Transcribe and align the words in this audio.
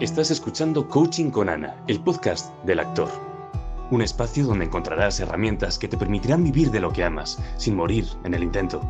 Estás 0.00 0.30
escuchando 0.30 0.88
Coaching 0.88 1.28
con 1.28 1.50
Ana, 1.50 1.76
el 1.86 2.00
podcast 2.00 2.54
del 2.64 2.80
actor. 2.80 3.10
Un 3.90 4.00
espacio 4.00 4.46
donde 4.46 4.64
encontrarás 4.64 5.20
herramientas 5.20 5.78
que 5.78 5.88
te 5.88 5.98
permitirán 5.98 6.42
vivir 6.42 6.70
de 6.70 6.80
lo 6.80 6.90
que 6.90 7.04
amas, 7.04 7.38
sin 7.58 7.76
morir 7.76 8.06
en 8.24 8.32
el 8.32 8.42
intento. 8.42 8.80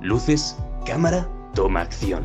Luces, 0.00 0.56
cámara, 0.86 1.28
toma 1.54 1.82
acción. 1.82 2.24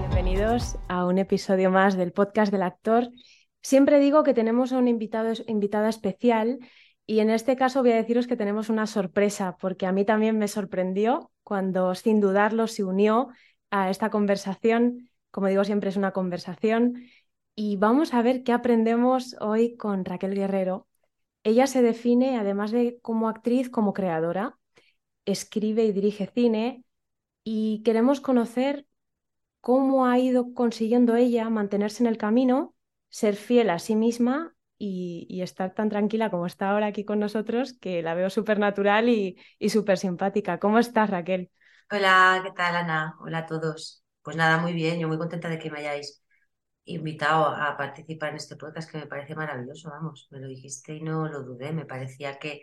Bienvenidos 0.00 0.76
a 0.88 1.06
un 1.06 1.18
episodio 1.18 1.70
más 1.70 1.94
del 1.94 2.10
podcast 2.10 2.50
del 2.50 2.62
actor. 2.64 3.10
Siempre 3.62 4.00
digo 4.00 4.24
que 4.24 4.34
tenemos 4.34 4.72
a 4.72 4.78
un 4.78 4.88
invitado, 4.88 5.32
invitada 5.46 5.88
especial 5.88 6.58
y 7.06 7.20
en 7.20 7.30
este 7.30 7.56
caso 7.56 7.82
voy 7.82 7.92
a 7.92 7.96
deciros 7.96 8.26
que 8.26 8.36
tenemos 8.36 8.70
una 8.70 8.86
sorpresa, 8.86 9.56
porque 9.60 9.86
a 9.86 9.92
mí 9.92 10.04
también 10.04 10.38
me 10.38 10.48
sorprendió 10.48 11.30
cuando 11.42 11.94
sin 11.94 12.20
dudarlo 12.20 12.66
se 12.66 12.84
unió 12.84 13.28
a 13.70 13.90
esta 13.90 14.10
conversación. 14.10 15.10
Como 15.30 15.48
digo, 15.48 15.64
siempre 15.64 15.90
es 15.90 15.96
una 15.96 16.12
conversación. 16.12 17.04
Y 17.54 17.76
vamos 17.76 18.14
a 18.14 18.22
ver 18.22 18.42
qué 18.42 18.52
aprendemos 18.52 19.36
hoy 19.40 19.76
con 19.76 20.04
Raquel 20.04 20.34
Guerrero. 20.34 20.88
Ella 21.42 21.66
se 21.66 21.82
define, 21.82 22.38
además 22.38 22.70
de 22.70 22.98
como 23.02 23.28
actriz, 23.28 23.68
como 23.68 23.92
creadora. 23.92 24.58
Escribe 25.26 25.84
y 25.84 25.92
dirige 25.92 26.26
cine. 26.26 26.84
Y 27.44 27.82
queremos 27.84 28.20
conocer 28.20 28.86
cómo 29.60 30.06
ha 30.06 30.18
ido 30.18 30.54
consiguiendo 30.54 31.16
ella 31.16 31.50
mantenerse 31.50 32.02
en 32.02 32.08
el 32.08 32.16
camino, 32.16 32.74
ser 33.10 33.36
fiel 33.36 33.70
a 33.70 33.78
sí 33.78 33.96
misma 33.96 34.53
y, 34.78 35.40
estar 35.42 35.74
tan 35.74 35.88
tranquila 35.88 36.30
como 36.30 36.46
está 36.46 36.70
ahora 36.70 36.86
aquí 36.86 37.04
con 37.04 37.18
nosotros, 37.18 37.74
que 37.74 38.02
la 38.02 38.14
veo 38.14 38.30
súper 38.30 38.58
natural 38.58 39.08
y, 39.08 39.38
y 39.58 39.68
súper 39.70 39.98
simpática. 39.98 40.58
¿Cómo 40.58 40.78
estás, 40.78 41.10
Raquel? 41.10 41.50
Hola, 41.90 42.40
¿qué 42.44 42.50
tal, 42.52 42.76
Ana? 42.76 43.14
Hola 43.20 43.38
a 43.38 43.46
todos. 43.46 44.02
Pues 44.22 44.36
nada, 44.36 44.58
muy 44.58 44.72
bien, 44.72 44.98
yo 44.98 45.08
muy 45.08 45.18
contenta 45.18 45.48
de 45.48 45.58
que 45.58 45.70
me 45.70 45.80
hayáis 45.80 46.22
invitado 46.84 47.46
a 47.46 47.76
participar 47.76 48.30
en 48.30 48.36
este 48.36 48.56
podcast 48.56 48.90
que 48.90 48.98
me 48.98 49.06
parece 49.06 49.34
maravilloso, 49.34 49.90
vamos, 49.90 50.28
me 50.30 50.40
lo 50.40 50.48
dijiste 50.48 50.94
y 50.94 51.02
no 51.02 51.28
lo 51.28 51.42
dudé, 51.42 51.72
me 51.72 51.86
parecía 51.86 52.38
que, 52.38 52.62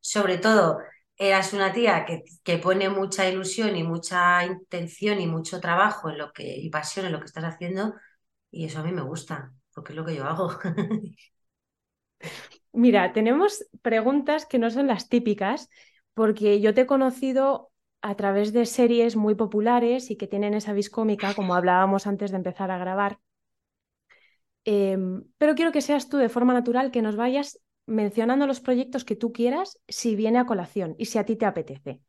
sobre 0.00 0.38
todo, 0.38 0.78
eras 1.16 1.52
una 1.52 1.72
tía 1.72 2.04
que, 2.04 2.22
que 2.42 2.58
pone 2.58 2.88
mucha 2.90 3.28
ilusión 3.28 3.76
y 3.76 3.82
mucha 3.84 4.44
intención 4.44 5.20
y 5.20 5.26
mucho 5.26 5.60
trabajo 5.60 6.10
en 6.10 6.18
lo 6.18 6.32
que, 6.32 6.56
y 6.56 6.70
pasión 6.70 7.06
en 7.06 7.12
lo 7.12 7.20
que 7.20 7.26
estás 7.26 7.44
haciendo, 7.44 7.94
y 8.50 8.66
eso 8.66 8.80
a 8.80 8.84
mí 8.84 8.92
me 8.92 9.02
gusta, 9.02 9.52
porque 9.74 9.92
es 9.92 9.96
lo 9.96 10.04
que 10.04 10.16
yo 10.16 10.24
hago. 10.26 10.50
Mira, 12.72 13.12
tenemos 13.12 13.64
preguntas 13.82 14.46
que 14.46 14.58
no 14.58 14.70
son 14.70 14.86
las 14.86 15.08
típicas, 15.08 15.68
porque 16.14 16.60
yo 16.60 16.74
te 16.74 16.82
he 16.82 16.86
conocido 16.86 17.70
a 18.02 18.16
través 18.16 18.52
de 18.52 18.66
series 18.66 19.16
muy 19.16 19.34
populares 19.34 20.10
y 20.10 20.16
que 20.16 20.26
tienen 20.26 20.54
esa 20.54 20.72
vis 20.72 20.90
cómica, 20.90 21.34
como 21.34 21.54
hablábamos 21.54 22.06
antes 22.06 22.30
de 22.30 22.38
empezar 22.38 22.70
a 22.70 22.78
grabar. 22.78 23.18
Em, 24.64 25.24
pero 25.38 25.54
quiero 25.56 25.72
que 25.74 25.82
seas 25.88 26.08
tú 26.08 26.16
de 26.18 26.28
forma 26.34 26.52
natural 26.58 26.90
que 26.92 27.02
nos 27.02 27.16
vayas 27.16 27.60
mencionando 27.86 28.46
los 28.46 28.60
proyectos 28.60 29.04
que 29.04 29.16
tú 29.16 29.32
quieras 29.32 29.78
si 29.88 30.14
viene 30.16 30.38
a 30.38 30.46
colación 30.46 30.94
y 30.98 31.06
si 31.06 31.18
a 31.18 31.24
ti 31.26 31.36
te 31.36 31.46
apetece. 31.46 32.00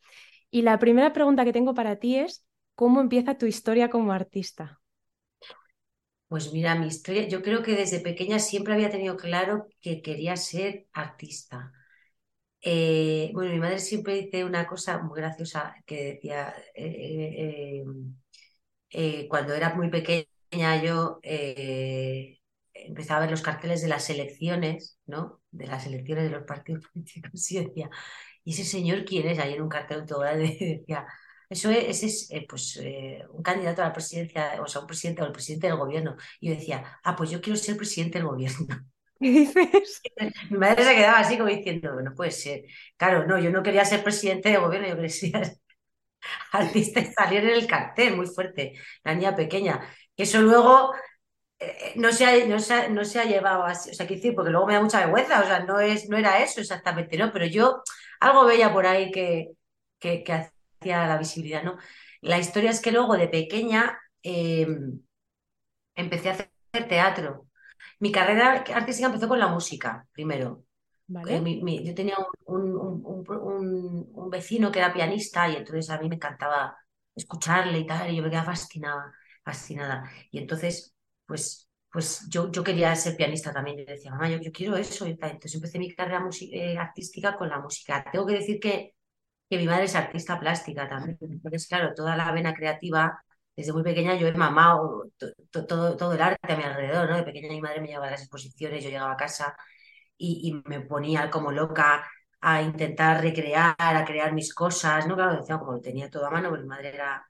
Y 0.51 0.63
la 0.63 0.79
primera 0.79 1.13
pregunta 1.13 1.45
que 1.45 1.53
tengo 1.53 1.75
para 1.75 1.97
ti 1.97 2.17
es, 2.17 2.45
¿cómo 2.75 3.01
empieza 3.01 3.37
tu 3.39 3.47
historia 3.47 3.89
como 3.89 4.13
artista? 4.13 4.82
Pues 6.33 6.51
mira, 6.51 6.73
mi 6.75 6.87
historia, 6.87 7.27
yo 7.27 7.43
creo 7.43 7.61
que 7.61 7.75
desde 7.75 7.99
pequeña 7.99 8.39
siempre 8.39 8.73
había 8.73 8.89
tenido 8.89 9.17
claro 9.17 9.67
que 9.81 10.01
quería 10.01 10.35
ser 10.35 10.87
artista. 10.91 11.71
Eh, 12.61 13.31
bueno, 13.33 13.51
mi 13.53 13.59
madre 13.59 13.79
siempre 13.79 14.15
dice 14.15 14.45
una 14.45 14.67
cosa 14.67 14.99
muy 15.03 15.19
graciosa 15.19 15.75
que 15.85 16.05
decía, 16.15 16.53
eh, 16.75 17.83
eh, 18.91 19.27
cuando 19.29 19.53
era 19.53 19.73
muy 19.75 19.89
pequeña 19.89 20.81
yo 20.83 21.19
empezaba 22.73 23.19
a 23.19 23.21
ver 23.21 23.31
los 23.31 23.41
carteles 23.41 23.81
de 23.81 23.87
las 23.87 24.09
elecciones, 24.09 24.99
¿no? 25.05 25.41
De 25.51 25.67
las 25.67 25.85
elecciones 25.85 26.25
de 26.25 26.29
los 26.31 26.43
partidos 26.45 26.85
políticos 26.93 27.51
y 27.51 27.59
decía, 27.65 27.89
¿y 28.43 28.53
ese 28.53 28.65
señor 28.65 29.05
quién 29.05 29.27
es? 29.27 29.39
Ahí 29.39 29.53
en 29.53 29.61
un 29.63 29.69
cartel 29.69 30.05
todo 30.05 30.21
decía, 30.37 31.07
eso 31.53 31.69
es, 31.69 32.03
es 32.03 32.31
eh, 32.31 32.45
pues, 32.49 32.77
eh, 32.81 33.23
un 33.31 33.43
candidato 33.43 33.81
a 33.81 33.85
la 33.85 33.93
presidencia, 33.93 34.59
o 34.61 34.67
sea, 34.67 34.81
un 34.81 34.87
presidente 34.87 35.21
o 35.21 35.25
el 35.25 35.31
presidente 35.31 35.67
del 35.67 35.77
gobierno. 35.77 36.15
Y 36.39 36.49
yo 36.49 36.55
decía, 36.55 36.99
ah, 37.03 37.15
pues 37.15 37.29
yo 37.29 37.41
quiero 37.41 37.57
ser 37.57 37.77
presidente 37.77 38.17
del 38.17 38.27
gobierno. 38.27 38.67
¿Qué 39.19 39.29
dices? 39.29 40.01
Mi 40.49 40.57
madre 40.57 40.83
se 40.83 40.95
quedaba 40.95 41.19
así 41.19 41.37
como 41.37 41.49
diciendo, 41.49 42.01
no 42.01 42.13
puede 42.15 42.31
ser. 42.31 42.63
Claro, 42.97 43.27
no, 43.27 43.39
yo 43.39 43.51
no 43.51 43.61
quería 43.63 43.85
ser 43.85 44.03
presidente 44.03 44.49
del 44.49 44.61
gobierno, 44.61 44.87
yo 44.87 44.95
quería 44.95 45.09
ser 45.09 45.57
artista 46.51 46.99
y 46.99 47.05
salir 47.13 47.43
en 47.43 47.49
el 47.51 47.67
cartel 47.67 48.15
muy 48.17 48.27
fuerte, 48.27 48.73
la 49.03 49.15
niña 49.15 49.35
pequeña. 49.35 49.81
Eso 50.17 50.41
luego 50.41 50.93
eh, 51.59 51.93
no, 51.95 52.11
se 52.11 52.25
ha, 52.25 52.45
no, 52.47 52.57
no 52.91 53.05
se 53.05 53.19
ha 53.19 53.25
llevado 53.25 53.63
así, 53.65 53.91
o 53.91 53.93
sea, 53.93 54.07
qué 54.07 54.15
decir, 54.15 54.35
porque 54.35 54.51
luego 54.51 54.67
me 54.67 54.73
da 54.75 54.81
mucha 54.81 54.99
vergüenza, 54.99 55.41
o 55.41 55.45
sea, 55.45 55.61
no, 55.61 55.79
es, 55.79 56.09
no 56.09 56.17
era 56.17 56.43
eso 56.43 56.61
exactamente, 56.61 57.17
¿no? 57.17 57.31
Pero 57.33 57.45
yo 57.47 57.83
algo 58.19 58.45
veía 58.45 58.73
por 58.73 58.85
ahí 58.87 59.11
que, 59.11 59.51
que, 59.99 60.23
que 60.23 60.33
la 60.85 61.17
visibilidad, 61.17 61.63
¿no? 61.63 61.77
La 62.21 62.39
historia 62.39 62.71
es 62.71 62.81
que 62.81 62.91
luego 62.91 63.17
de 63.17 63.27
pequeña 63.27 63.99
eh, 64.21 64.67
empecé 65.95 66.29
a 66.29 66.33
hacer 66.33 66.49
teatro. 66.87 67.47
Mi 67.99 68.11
carrera 68.11 68.63
artística 68.73 69.07
empezó 69.07 69.27
con 69.27 69.39
la 69.39 69.47
música, 69.47 70.07
primero. 70.11 70.63
Eh, 71.27 71.83
yo 71.83 71.93
tenía 71.93 72.15
un, 72.45 74.29
vecino 74.31 74.71
que 74.71 74.79
era 74.79 74.93
pianista 74.93 75.47
y 75.49 75.57
entonces 75.57 75.89
a 75.89 75.99
mí 75.99 76.09
me 76.09 76.15
encantaba 76.15 76.75
escucharle 77.15 77.79
y 77.79 77.85
tal, 77.85 78.11
y 78.11 78.15
yo 78.15 78.23
me 78.23 78.29
quedaba 78.29 78.47
fascinada, 78.47 79.13
fascinada. 79.43 80.09
Y 80.31 80.39
entonces, 80.39 80.95
pues, 81.25 81.69
pues 81.91 82.27
yo, 82.29 82.51
yo 82.51 82.63
quería 82.63 82.95
ser 82.95 83.15
pianista 83.15 83.53
también. 83.53 83.77
Yo 83.77 83.85
decía, 83.85 84.11
mamá, 84.11 84.29
yo, 84.29 84.39
yo 84.39 84.51
quiero 84.51 84.75
eso. 84.75 85.05
Entonces 85.05 85.53
empecé 85.53 85.77
mi 85.77 85.93
carrera 85.93 86.27
eh, 86.51 86.77
artística 86.77 87.35
con 87.37 87.49
la 87.49 87.59
música. 87.59 88.03
Tengo 88.11 88.25
que 88.25 88.33
decir 88.33 88.59
que 88.59 88.95
que 89.49 89.57
mi 89.57 89.65
madre 89.65 89.85
es 89.85 89.95
artista 89.95 90.39
plástica 90.39 90.87
también. 90.89 91.17
Entonces, 91.21 91.67
claro, 91.67 91.93
toda 91.95 92.15
la 92.15 92.31
vena 92.31 92.53
creativa, 92.53 93.23
desde 93.55 93.73
muy 93.73 93.83
pequeña 93.83 94.15
yo 94.15 94.27
he 94.27 94.33
mamado 94.33 95.05
todo, 95.67 95.95
todo 95.95 96.13
el 96.13 96.21
arte 96.21 96.53
a 96.53 96.57
mi 96.57 96.63
alrededor, 96.63 97.09
¿no? 97.09 97.17
De 97.17 97.23
pequeña 97.23 97.49
mi 97.49 97.61
madre 97.61 97.81
me 97.81 97.87
llevaba 97.87 98.07
a 98.07 98.11
las 98.11 98.21
exposiciones, 98.21 98.83
yo 98.83 98.89
llegaba 98.89 99.13
a 99.13 99.17
casa 99.17 99.55
y, 100.17 100.61
me 100.65 100.81
ponía 100.81 101.29
como 101.29 101.51
loca 101.51 102.07
a 102.41 102.61
intentar 102.61 103.21
recrear, 103.21 103.75
a 103.77 104.05
crear 104.05 104.33
mis 104.33 104.53
cosas, 104.53 105.07
¿no? 105.07 105.15
Claro, 105.15 105.37
decía, 105.37 105.57
como 105.57 105.73
lo 105.73 105.81
tenía 105.81 106.09
todo 106.09 106.25
a 106.25 106.31
mano, 106.31 106.49
porque 106.49 106.63
mi 106.63 106.69
madre 106.69 106.89
era, 106.89 107.25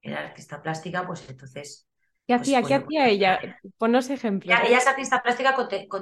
era 0.00 0.20
artista 0.20 0.62
plástica, 0.62 1.06
pues 1.06 1.28
entonces... 1.28 1.86
¿Qué 2.26 2.36
pues, 2.36 2.42
hacía? 2.42 2.62
¿Qué 2.62 2.74
hacía 2.74 3.08
ella? 3.08 3.60
Ponos 3.78 4.10
ejemplos. 4.10 4.58
Ella, 4.66 4.78
es 4.78 4.86
artista 4.86 5.22
plástica, 5.22 5.56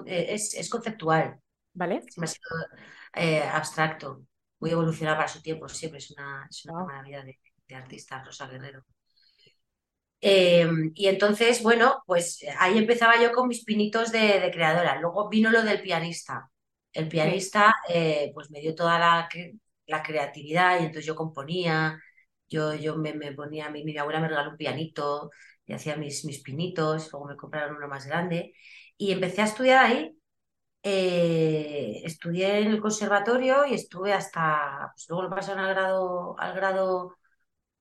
eh, 0.07 0.27
es, 0.31 0.55
es, 0.55 0.69
conceptual. 0.69 1.39
¿Vale? 1.73 1.97
Es 1.99 2.15
demasiado 2.15 2.67
eh, 3.15 3.43
abstracto 3.43 4.23
muy 4.59 4.71
evolucionada 4.71 5.17
para 5.19 5.29
su 5.29 5.43
tiempo, 5.43 5.69
siempre. 5.69 5.99
Es 5.99 6.11
una, 6.11 6.47
es 6.51 6.65
una 6.65 6.85
maravilla 6.85 7.23
de, 7.25 7.39
artista, 7.75 8.23
Rosa 8.25 8.47
Guerrero. 8.49 8.85
Em, 10.21 10.93
y 10.95 11.07
entonces, 11.09 11.63
bueno, 11.63 12.03
pues 12.07 12.45
ahí 12.59 12.79
empezaba 12.79 13.21
yo 13.23 13.33
con 13.33 13.49
mis 13.49 13.65
pinitos 13.65 14.11
de, 14.13 14.51
creadora. 14.53 15.01
Luego 15.01 15.29
vino 15.29 15.51
lo 15.51 15.63
del 15.63 15.83
pianista. 15.83 16.51
El 16.93 17.09
pianista 17.09 17.75
eh, 17.89 18.31
pues 18.35 18.51
me 18.51 18.61
dio 18.61 18.75
toda 18.75 18.99
la, 18.99 19.29
la, 19.87 20.03
creatividad 20.03 20.81
y 20.81 20.85
entonces 20.85 21.05
yo 21.07 21.15
componía, 21.15 22.01
yo, 22.49 22.75
yo 22.75 22.97
me, 22.97 23.13
ponía, 23.33 23.71
mi, 23.71 23.85
mi, 23.85 23.97
abuela 23.99 24.21
me 24.21 24.29
regaló 24.29 24.51
un 24.53 24.57
pianito 24.57 25.31
y 25.67 25.75
hacía 25.75 25.97
mis, 25.97 26.25
mis 26.25 26.41
pinitos, 26.43 27.11
luego 27.13 27.29
me 27.29 27.37
compraron 27.37 27.77
uno 27.77 27.89
más 27.89 28.07
grande. 28.07 28.55
Y 28.97 29.13
empecé 29.13 29.43
a 29.43 29.45
estudiar 29.47 29.85
ahí 29.85 30.16
eh, 30.89 32.03
estudié 32.05 32.61
en 32.61 32.69
el 32.71 32.81
conservatorio 32.81 33.67
y 33.67 33.75
estuve 33.75 34.13
hasta, 34.13 34.93
pues 34.95 35.07
luego 35.09 35.25
lo 35.25 35.31
pasaron 35.31 35.65
al 35.65 35.75
grado, 35.75 36.39
al 36.39 36.55
grado, 36.55 37.17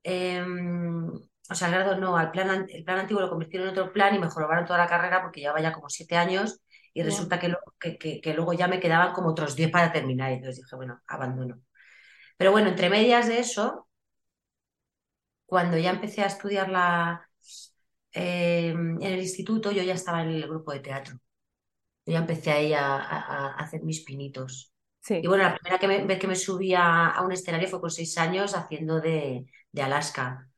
em, 0.04 1.08
o 1.50 1.56
sea, 1.56 1.68
al 1.68 1.74
grado 1.76 1.98
no, 1.98 2.18
al 2.18 2.32
plan, 2.32 2.66
el 2.70 2.84
plan 2.84 3.00
antiguo 3.00 3.22
lo 3.22 3.30
convirtieron 3.30 3.68
en 3.70 3.74
otro 3.74 3.94
plan 3.94 4.16
y 4.16 4.20
me 4.20 4.26
mejoraron 4.26 4.66
toda 4.66 4.80
la 4.80 4.88
carrera 4.88 5.22
porque 5.22 5.42
llevaba 5.42 5.62
ya 5.62 5.74
como 5.74 5.90
siete 5.90 6.18
años 6.18 6.62
y 6.94 7.04
resulta 7.04 7.40
que, 7.40 7.56
que, 8.22 8.34
luego 8.34 8.54
ya 8.54 8.68
me 8.68 8.80
quedaban 8.80 9.14
como 9.14 9.30
otros 9.30 9.56
diez 9.56 9.70
para 9.72 9.92
terminar. 9.92 10.32
Y 10.32 10.36
entonces 10.36 10.64
dije, 10.64 10.76
bueno, 10.76 11.02
abandono. 11.08 11.62
Pero 12.38 12.52
bueno, 12.52 12.70
entre 12.70 12.90
medias 12.90 13.28
de 13.28 13.40
eso, 13.40 13.88
cuando 15.46 15.78
ya 15.78 15.92
empecé 15.92 16.22
a 16.24 16.28
estudiar 16.28 16.70
la, 16.70 17.30
em, 18.12 19.02
en 19.02 19.14
el 19.14 19.20
instituto, 19.22 19.72
yo 19.72 19.84
ya 19.84 19.94
estaba 19.94 20.22
en 20.24 20.30
el 20.30 20.48
grupo 20.48 20.72
de 20.72 20.80
teatro 20.80 21.20
ya 22.06 22.20
empecé 22.20 22.52
ahí 22.52 22.74
a, 22.74 22.96
a, 22.98 23.56
hacer 23.56 23.84
mis 23.84 24.02
pinitos. 24.04 24.72
Y 25.10 25.28
bueno, 25.28 25.44
la 25.44 25.56
primera 25.80 26.06
vez 26.06 26.20
que 26.20 26.28
me 26.28 26.36
subí 26.36 26.74
a, 26.76 27.16
un 27.24 27.32
escenario 27.32 27.68
fue 27.68 27.82
con 27.82 27.92
seis 27.92 28.18
años 28.18 28.56
haciendo 28.56 29.00
de, 29.02 29.46
de 29.72 29.82
Alaska. 29.82 30.50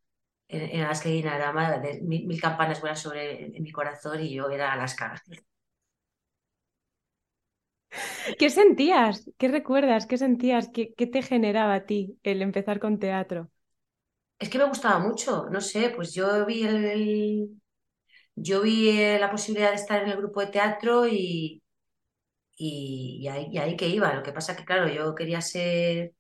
En, 0.49 0.81
Alaska 0.81 1.09
y 1.09 1.13
Dinarama, 1.13 1.79
de 1.79 2.01
mil, 2.01 2.41
campanas 2.41 2.81
buenas 2.81 3.01
sobre 3.01 3.45
en, 3.45 3.63
mi 3.63 3.71
corazón 3.71 4.21
y 4.23 4.33
yo 4.35 4.49
era 4.49 4.73
Alaska. 4.73 5.21
¿Qué 8.39 8.50
sentías? 8.50 9.29
¿Qué 9.38 9.47
recuerdas? 9.47 10.05
¿Qué 10.07 10.17
sentías? 10.17 10.69
¿Qué, 10.69 10.93
qué 10.95 11.07
te 11.07 11.21
generaba 11.21 11.75
a 11.75 11.85
ti 11.85 12.17
el 12.23 12.41
empezar 12.41 12.79
con 12.79 13.00
teatro? 13.00 13.50
Es 14.39 14.50
que 14.50 14.57
me 14.57 14.65
gustaba 14.65 15.00
mucho, 15.00 15.47
no 15.51 15.61
sé, 15.61 15.91
pues 15.95 16.13
yo 16.13 16.45
vi 16.45 16.63
el, 16.63 16.85
el- 16.85 17.61
yo 18.38 18.62
vi 18.62 18.89
eh, 18.92 19.19
la 19.19 19.31
posibilidad 19.31 19.69
de 19.72 19.75
estar 19.78 20.04
en 20.04 20.10
el 20.10 20.18
grupo 20.18 20.42
de 20.42 20.48
teatro 20.48 21.07
y, 21.07 21.63
y, 22.57 23.28
ahí, 23.30 23.57
ahí 23.57 23.78
que 23.78 23.88
iba. 23.89 24.13
Lo 24.13 24.24
que 24.24 24.34
pasa 24.34 24.56
que, 24.56 24.66
claro, 24.66 24.88
yo 24.89 25.16
quería 25.16 25.42
ser, 25.42 26.13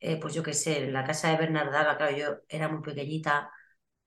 eh, 0.00 0.18
pues 0.20 0.34
yo 0.34 0.42
qué 0.42 0.54
sé, 0.54 0.84
en 0.84 0.92
la 0.94 1.04
casa 1.04 1.30
de 1.30 1.38
Bernardaba, 1.38 1.96
claro, 1.98 2.16
yo 2.16 2.26
era 2.48 2.68
muy 2.68 2.82
pequeñita, 2.82 3.50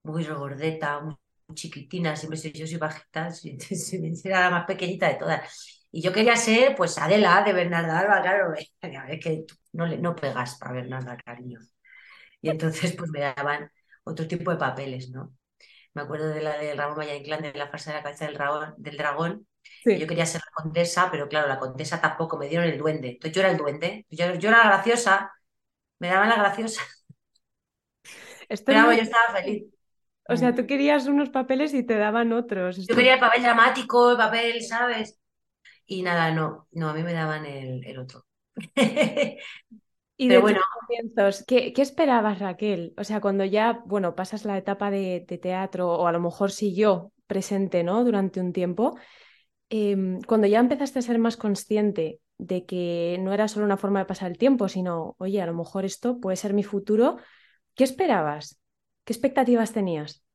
muy 0.03 0.23
regordeta, 0.23 1.01
muy, 1.01 1.15
chiquitina, 1.55 2.15
siempre 2.15 2.37
soy, 2.39 2.53
yo 2.53 2.67
soy 2.67 2.77
bajita, 2.77 3.29
entonces, 3.43 4.25
era 4.25 4.41
la 4.41 4.49
más 4.51 4.65
pequeñita 4.67 5.09
de 5.09 5.15
todas. 5.15 5.87
Y 5.91 6.01
yo 6.01 6.13
quería 6.13 6.35
ser, 6.37 6.75
pues, 6.75 6.97
Adela 6.99 7.43
de 7.43 7.53
Bernarda 7.53 7.99
Alba, 7.99 8.21
claro, 8.21 8.53
es 9.09 9.19
que 9.23 9.45
no, 9.73 9.85
le, 9.87 9.97
no 9.99 10.15
pegas 10.15 10.57
para 10.59 10.73
Bernarda, 10.73 11.17
cariño. 11.17 11.59
Y 12.41 12.49
entonces, 12.49 12.95
pues 12.97 13.09
me 13.11 13.21
daban 13.21 13.71
otro 14.03 14.27
tipo 14.27 14.51
de 14.51 14.57
papeles, 14.57 15.09
¿no? 15.11 15.33
Me 15.95 16.03
acuerdo 16.03 16.29
de 16.29 16.41
la 16.43 16.57
de 16.57 16.75
Ramón 16.75 16.97
Valle 16.99 17.17
Inclán, 17.17 17.41
de 17.43 17.53
la 17.53 17.69
farsa 17.69 17.91
de 17.91 17.97
la 17.99 18.03
cabeza 18.03 18.25
del 18.27 18.35
dragón, 18.35 18.75
del 18.77 18.97
dragón, 18.97 19.47
yo 19.95 20.07
quería 20.07 20.25
ser 20.27 20.41
la 20.45 20.63
condesa, 20.63 21.09
pero 21.11 21.29
claro, 21.29 21.47
la 21.47 21.59
condesa 21.59 22.01
tampoco, 22.01 22.37
me 22.37 22.49
dieron 22.49 22.67
el 22.67 22.77
duende. 22.79 23.09
Entonces 23.11 23.33
yo 23.35 23.41
era 23.41 23.51
el 23.51 23.57
duende, 23.57 24.05
yo, 24.09 24.35
yo 24.35 24.49
era 24.49 24.59
la 24.59 24.65
graciosa, 24.69 25.31
me 25.99 26.09
daban 26.09 26.29
la 26.29 26.37
graciosa, 26.37 26.81
Esto 28.49 28.71
es 28.71 28.77
pero 28.77 28.79
vamos, 28.81 28.95
muy... 28.95 28.97
yo 28.97 29.03
estaba 29.03 29.33
feliz. 29.39 29.65
O 30.27 30.35
sea, 30.37 30.55
tú 30.55 30.65
querías 30.67 31.07
unos 31.07 31.29
papeles 31.29 31.73
y 31.73 31.83
te 31.83 31.97
daban 31.97 32.31
otros. 32.33 32.77
Yo 32.87 32.95
quería 32.95 33.15
el 33.15 33.19
papel 33.19 33.43
dramático, 33.43 34.11
el 34.11 34.17
papel, 34.17 34.61
¿sabes? 34.63 35.19
Y 35.87 36.03
nada, 36.03 36.31
no, 36.31 36.67
no, 36.73 36.89
a 36.89 36.93
mí 36.93 37.03
me 37.03 37.13
daban 37.13 37.45
el, 37.45 37.85
el 37.85 37.99
otro. 37.99 38.25
Y 40.17 40.27
Pero 40.27 40.39
de 40.39 40.41
bueno, 40.41 40.59
comienzos, 40.87 41.43
¿qué, 41.45 41.73
qué 41.73 41.81
esperabas, 41.81 42.39
Raquel? 42.39 42.93
O 42.97 43.03
sea, 43.03 43.19
cuando 43.19 43.43
ya, 43.43 43.81
bueno, 43.85 44.15
pasas 44.15 44.45
la 44.45 44.57
etapa 44.57 44.89
de, 44.89 45.25
de 45.27 45.37
teatro, 45.37 45.91
o 45.91 46.07
a 46.07 46.11
lo 46.11 46.21
mejor 46.21 46.51
siguió 46.51 47.11
presente, 47.27 47.83
¿no? 47.83 48.03
Durante 48.05 48.39
un 48.39 48.53
tiempo, 48.53 48.97
em, 49.69 50.21
cuando 50.21 50.47
ya 50.47 50.59
empezaste 50.59 50.99
a 50.99 51.01
ser 51.01 51.19
más 51.19 51.37
consciente 51.37 52.21
de 52.37 52.65
que 52.65 53.17
no 53.21 53.33
era 53.33 53.47
solo 53.47 53.65
una 53.65 53.77
forma 53.77 53.99
de 53.99 54.05
pasar 54.05 54.31
el 54.31 54.37
tiempo, 54.37 54.69
sino, 54.69 55.15
oye, 55.19 55.41
a 55.41 55.45
lo 55.47 55.53
mejor 55.53 55.85
esto 55.85 56.19
puede 56.19 56.37
ser 56.37 56.53
mi 56.53 56.63
futuro, 56.63 57.17
¿qué 57.75 57.83
esperabas? 57.83 58.59
¿Qué 59.05 59.13
expectativas 59.13 59.73
tenías? 59.73 60.25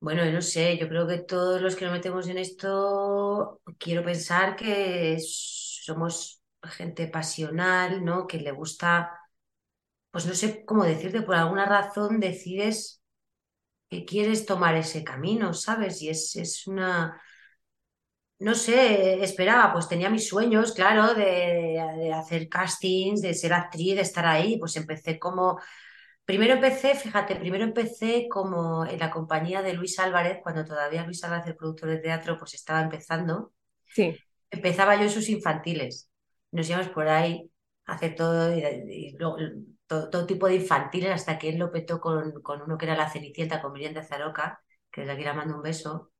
bueno, 0.00 0.24
yo 0.24 0.32
no 0.32 0.42
sé, 0.42 0.78
yo 0.78 0.88
creo 0.88 1.06
que 1.06 1.18
todos 1.18 1.60
los 1.60 1.74
que 1.74 1.84
nos 1.84 1.94
metemos 1.94 2.28
en 2.28 2.38
esto, 2.38 3.60
quiero 3.78 4.04
pensar 4.04 4.54
que 4.56 5.16
somos 5.20 6.35
gente 6.68 7.08
pasional, 7.08 8.04
¿no? 8.04 8.26
Que 8.26 8.38
le 8.40 8.52
gusta, 8.52 9.12
pues 10.10 10.26
no 10.26 10.34
sé 10.34 10.64
cómo 10.64 10.84
decirte, 10.84 11.22
por 11.22 11.36
alguna 11.36 11.66
razón 11.66 12.20
decides 12.20 13.02
que 13.90 14.04
quieres 14.06 14.46
tomar 14.46 14.76
ese 14.76 15.04
camino, 15.04 15.54
¿sabes? 15.54 16.02
Y 16.02 16.10
es, 16.10 16.36
es 16.36 16.66
una, 16.66 17.20
no 18.38 18.54
sé, 18.54 19.22
esperaba, 19.22 19.72
pues 19.72 19.88
tenía 19.88 20.10
mis 20.10 20.28
sueños, 20.28 20.72
claro, 20.72 21.14
de, 21.14 21.24
de 21.98 22.12
hacer 22.12 22.48
castings, 22.48 23.22
de 23.22 23.32
ser 23.34 23.52
actriz, 23.54 23.94
de 23.96 24.02
estar 24.02 24.26
ahí, 24.26 24.58
pues 24.58 24.76
empecé 24.76 25.18
como 25.18 25.58
Primero 26.26 26.54
empecé, 26.54 26.94
fíjate, 26.94 27.36
primero 27.36 27.64
empecé 27.64 28.28
como 28.30 28.86
en 28.86 28.98
la 29.00 29.10
compañía 29.10 29.62
de 29.62 29.74
Luis 29.74 29.98
Álvarez, 29.98 30.40
cuando 30.42 30.64
todavía 30.64 31.04
Luis 31.04 31.24
Álvarez, 31.24 31.46
el 31.48 31.56
productor 31.56 31.90
de 31.90 31.98
teatro, 31.98 32.38
pues 32.38 32.54
estaba 32.54 32.82
empezando. 32.82 33.52
Sí, 33.86 34.22
Empezaba 34.50 34.96
yo 34.96 35.02
en 35.04 35.10
sus 35.10 35.28
infantiles. 35.28 36.10
Nos 36.56 36.68
íbamos 36.70 36.88
por 36.90 37.08
ahí 37.08 37.50
a 37.86 37.94
hacer 37.94 38.14
todo, 38.16 38.50
todo, 39.88 40.26
tipo 40.26 40.46
de 40.48 40.56
infantiles 40.56 41.10
hasta 41.10 41.38
que 41.38 41.48
él 41.50 41.58
lo 41.58 41.70
petó 41.72 42.00
con, 42.00 42.32
con 42.42 42.62
uno 42.62 42.78
que 42.78 42.86
era 42.86 42.96
La 42.96 43.10
Cenicienta, 43.10 43.60
con 43.62 43.72
Miriam 43.72 43.94
de 43.94 44.02
Zaroca, 44.04 44.62
que 44.90 45.02
desde 45.02 45.14
aquí 45.14 45.24
le 45.24 45.32
mando 45.34 45.56
un 45.56 45.62
beso. 45.62 46.12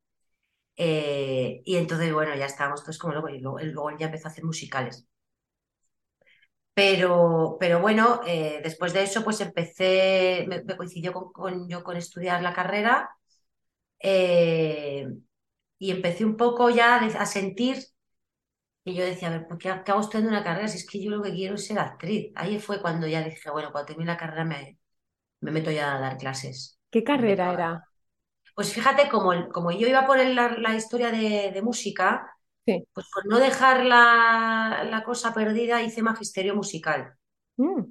Eh, 0.76 1.62
y 1.64 1.76
entonces, 1.76 2.12
bueno, 2.12 2.34
ya 2.36 2.46
estábamos 2.46 2.82
todos 2.82 2.98
como 2.98 3.14
locos 3.14 3.32
y 3.32 3.40
luego, 3.40 3.60
él- 3.60 3.74
ya 3.98 4.06
empezó 4.06 4.28
a 4.28 4.32
hacer 4.32 4.44
musicales. 4.44 5.08
Pero, 6.74 7.56
pero 7.58 7.80
bueno, 7.80 8.20
eh, 8.26 8.60
después 8.62 8.92
de 8.92 9.02
eso, 9.04 9.24
pues 9.24 9.40
empecé, 9.40 10.44
me, 10.48 10.62
coincidió 10.76 11.12
con, 11.14 11.66
yo 11.68 11.82
con 11.82 11.96
estudiar 11.96 12.42
la 12.42 12.52
carrera 12.52 13.10
eh, 14.00 15.08
y 15.78 15.90
empecé 15.92 16.24
un 16.24 16.36
poco 16.36 16.70
ya 16.70 16.96
a 16.98 17.26
sentir 17.26 17.78
que 18.86 18.94
yo 18.94 19.04
decía, 19.04 19.28
a 19.28 19.32
ver, 19.32 19.48
¿por 19.48 19.58
qué, 19.58 19.70
hago 19.70 20.00
estudiando 20.00 20.30
una 20.30 20.44
carrera 20.44 20.68
si 20.68 20.78
es 20.78 20.86
que 20.88 21.02
yo 21.04 21.10
lo 21.12 21.22
que 21.22 21.32
quiero 21.34 21.56
es 21.56 21.66
ser 21.66 21.78
actriz? 21.80 22.32
Ahí 22.36 22.60
fue 22.60 22.80
cuando 22.82 23.06
ya 23.08 23.22
dije, 23.24 23.50
bueno, 23.50 23.72
cuando 23.72 23.88
termine 23.88 24.12
la 24.12 24.18
carrera 24.18 24.44
me, 24.46 24.78
me 25.40 25.52
meto 25.52 25.70
ya 25.72 25.96
a 25.96 26.00
dar 26.00 26.18
clases. 26.18 26.78
¿qué 26.90 27.04
carrera 27.04 27.52
era? 27.52 27.88
Pues 28.54 28.72
fíjate, 28.72 29.08
como, 29.10 29.48
como 29.50 29.70
yo 29.72 29.86
iba 29.88 30.06
por 30.06 30.18
la, 30.18 30.48
la 30.58 30.74
historia 30.74 31.10
de, 31.12 31.50
de 31.52 31.62
música, 31.62 32.26
Sí. 32.66 32.86
pues 32.94 33.08
por 33.12 33.26
no 33.26 33.38
dejar 33.38 33.84
la, 33.86 34.84
la 34.90 35.04
cosa 35.04 35.34
perdida, 35.34 35.82
hice 35.82 36.02
magisterio 36.02 36.54
musical. 36.56 37.14
Mm, 37.58 37.90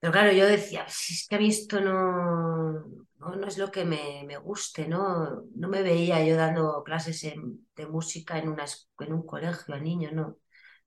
Pero 0.00 0.12
claro, 0.12 0.32
yo 0.32 0.46
decía, 0.46 0.86
si 0.88 1.14
es 1.14 1.26
que 1.28 1.36
a 1.36 1.38
mí 1.38 1.48
esto 1.48 1.80
no, 1.80 3.05
no, 3.18 3.36
no 3.36 3.46
es 3.46 3.58
lo 3.58 3.70
que 3.70 3.84
me, 3.84 4.24
me 4.26 4.36
guste, 4.38 4.88
¿no? 4.88 5.42
No 5.54 5.68
me 5.68 5.82
veía 5.82 6.24
yo 6.24 6.36
dando 6.36 6.82
clases 6.84 7.24
en- 7.24 7.66
de 7.76 7.86
música 7.86 8.38
en, 8.38 8.48
una, 8.48 8.64
en 9.00 9.12
un 9.12 9.26
colegio 9.26 9.74
a 9.74 9.80
niños, 9.80 10.12
no, 10.12 10.36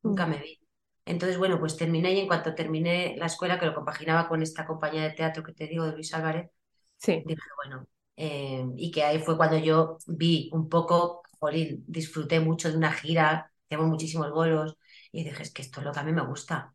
mm, 0.06 0.20
nunca 0.20 0.26
me 0.28 0.38
vi. 0.40 0.60
Entonces, 1.06 1.38
bueno, 1.38 1.60
pues 1.60 1.78
terminé 1.78 2.14
y 2.14 2.20
en 2.20 2.28
cuanto 2.28 2.54
terminé 2.56 3.16
la 3.18 3.26
escuela, 3.28 3.60
que 3.60 3.66
lo 3.66 3.74
compaginaba 3.76 4.28
con 4.30 4.42
esta 4.44 4.66
compañía 4.68 5.04
de 5.04 5.12
teatro 5.12 5.44
que 5.44 5.54
te 5.54 5.68
digo 5.68 5.86
de 5.86 5.94
Luis 5.94 6.14
Álvarez, 6.14 6.50
Sí. 6.98 7.24
dije, 7.24 7.42
bueno, 7.64 7.88
eh, 8.18 8.66
y 8.78 8.92
que 8.92 9.04
ahí 9.04 9.20
fue 9.20 9.38
cuando 9.38 9.58
yo 9.58 9.98
vi 10.08 10.50
un 10.54 10.70
poco, 10.70 11.24
jolín, 11.40 11.84
disfruté 11.88 12.40
mucho 12.40 12.70
de 12.72 12.78
una 12.78 12.92
gira, 12.94 13.52
hacíamos 13.66 13.90
muchísimos 13.90 14.32
bolos, 14.32 14.78
y 15.12 15.24
dije, 15.24 15.44
es 15.44 15.54
que 15.54 15.62
esto 15.62 15.80
es 15.82 15.86
lo 15.88 15.94
que 15.94 16.00
a 16.00 16.04
mí 16.04 16.14
me 16.14 16.26
gusta 16.26 16.74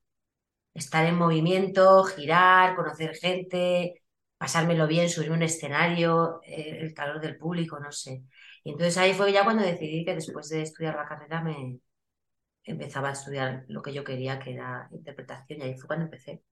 estar 0.75 1.06
en 1.06 1.17
movimiento, 1.17 2.05
girar, 2.05 2.77
conocer 2.77 3.15
gente, 3.17 4.04
pasármelo 4.38 4.86
bien, 4.86 5.08
subirme 5.08 5.36
un 5.36 5.42
escenario, 5.42 6.40
eh, 6.44 6.78
el 6.81 6.94
calor 6.94 7.20
del 7.20 7.36
público, 7.36 7.78
no 7.81 7.92
sé. 7.92 8.22
Y 8.62 8.70
entonces 8.70 8.96
ahí 8.98 9.12
fue 9.14 9.32
ya 9.32 9.44
cuando 9.44 9.62
decidí 9.62 10.04
que 10.04 10.14
después 10.14 10.48
de 10.48 10.62
estudiar 10.62 10.96
la 10.96 11.06
carrera 11.06 11.42
me 11.42 11.81
empezaba 12.64 13.10
a 13.10 13.12
estudiar 13.12 13.64
lo 13.69 13.82
que 13.82 13.93
yo 13.93 14.05
quería, 14.05 14.38
que 14.38 14.55
era 14.55 14.88
interpretación, 14.91 15.60
y 15.60 15.62
ahí 15.62 15.74
fue 15.76 15.86
cuando 15.86 16.06
empecé. 16.06 16.43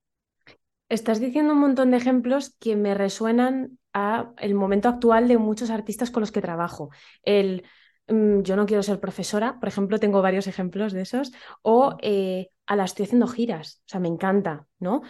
Estás 0.88 1.20
diciendo 1.20 1.54
un 1.54 1.60
montón 1.60 1.90
de 1.90 1.96
ejemplos 1.96 2.54
que 2.60 2.76
me 2.76 2.94
resuenan 2.94 3.78
a 3.94 4.32
el 4.38 4.54
momento 4.54 4.88
actual 4.88 5.26
de 5.26 5.38
muchos 5.38 5.70
artistas 5.70 6.10
con 6.10 6.20
los 6.20 6.32
que 6.32 6.42
trabajo. 6.42 6.90
El 7.22 7.64
mm, 8.08 8.42
yo 8.42 8.56
no 8.56 8.66
quiero 8.66 8.82
ser 8.82 9.00
profesora, 9.00 9.58
por 9.58 9.68
ejemplo, 9.68 9.98
tengo 9.98 10.20
varios 10.20 10.46
ejemplos 10.46 10.92
de 10.92 11.02
esos, 11.02 11.32
o 11.62 11.96
eh, 12.02 12.50
a 12.66 12.76
la 12.76 12.84
estoy 12.84 13.06
haciendo 13.06 13.26
giras, 13.26 13.82
o 13.86 13.88
sea, 13.88 14.00
me 14.00 14.08
encanta, 14.08 14.66
¿no? 14.78 15.02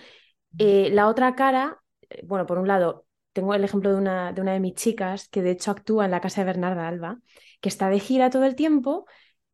Eh, 0.58 0.90
la 0.92 1.08
otra 1.08 1.34
cara, 1.34 1.81
bueno, 2.24 2.46
por 2.46 2.58
un 2.58 2.68
lado, 2.68 3.06
tengo 3.32 3.54
el 3.54 3.64
ejemplo 3.64 3.90
de 3.90 3.96
una, 3.96 4.32
de 4.32 4.40
una 4.40 4.52
de 4.52 4.60
mis 4.60 4.74
chicas 4.74 5.28
que 5.28 5.42
de 5.42 5.52
hecho 5.52 5.70
actúa 5.70 6.04
en 6.04 6.10
la 6.10 6.20
casa 6.20 6.40
de 6.42 6.46
Bernarda 6.46 6.88
Alba, 6.88 7.18
que 7.60 7.68
está 7.68 7.88
de 7.88 8.00
gira 8.00 8.30
todo 8.30 8.44
el 8.44 8.54
tiempo 8.56 9.06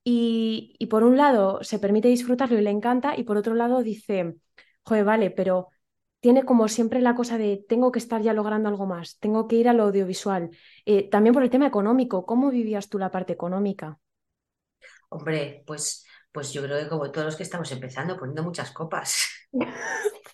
y, 0.04 0.74
y 0.78 0.86
por 0.86 1.04
un 1.04 1.16
lado 1.16 1.62
se 1.62 1.78
permite 1.78 2.08
disfrutarlo 2.08 2.58
y 2.58 2.62
le 2.62 2.70
encanta, 2.70 3.16
y 3.16 3.24
por 3.24 3.36
otro 3.36 3.54
lado 3.54 3.82
dice, 3.82 4.36
joder, 4.84 5.04
vale, 5.04 5.30
pero 5.30 5.68
tiene 6.20 6.44
como 6.44 6.68
siempre 6.68 7.00
la 7.00 7.14
cosa 7.14 7.38
de 7.38 7.64
tengo 7.68 7.92
que 7.92 7.98
estar 8.00 8.22
ya 8.22 8.32
logrando 8.32 8.68
algo 8.68 8.86
más, 8.86 9.18
tengo 9.20 9.46
que 9.48 9.56
ir 9.56 9.68
a 9.68 9.72
lo 9.72 9.84
audiovisual. 9.84 10.50
Eh, 10.86 11.08
también 11.10 11.34
por 11.34 11.42
el 11.42 11.50
tema 11.50 11.66
económico, 11.66 12.26
¿cómo 12.26 12.50
vivías 12.50 12.88
tú 12.88 12.98
la 12.98 13.10
parte 13.10 13.32
económica? 13.34 13.98
Hombre, 15.10 15.62
pues, 15.66 16.04
pues 16.32 16.52
yo 16.52 16.62
creo 16.62 16.78
que 16.78 16.88
como 16.88 17.10
todos 17.10 17.26
los 17.26 17.36
que 17.36 17.42
estamos 17.42 17.70
empezando, 17.72 18.18
poniendo 18.18 18.42
muchas 18.42 18.70
copas. 18.72 19.26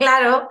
Claro, 0.00 0.48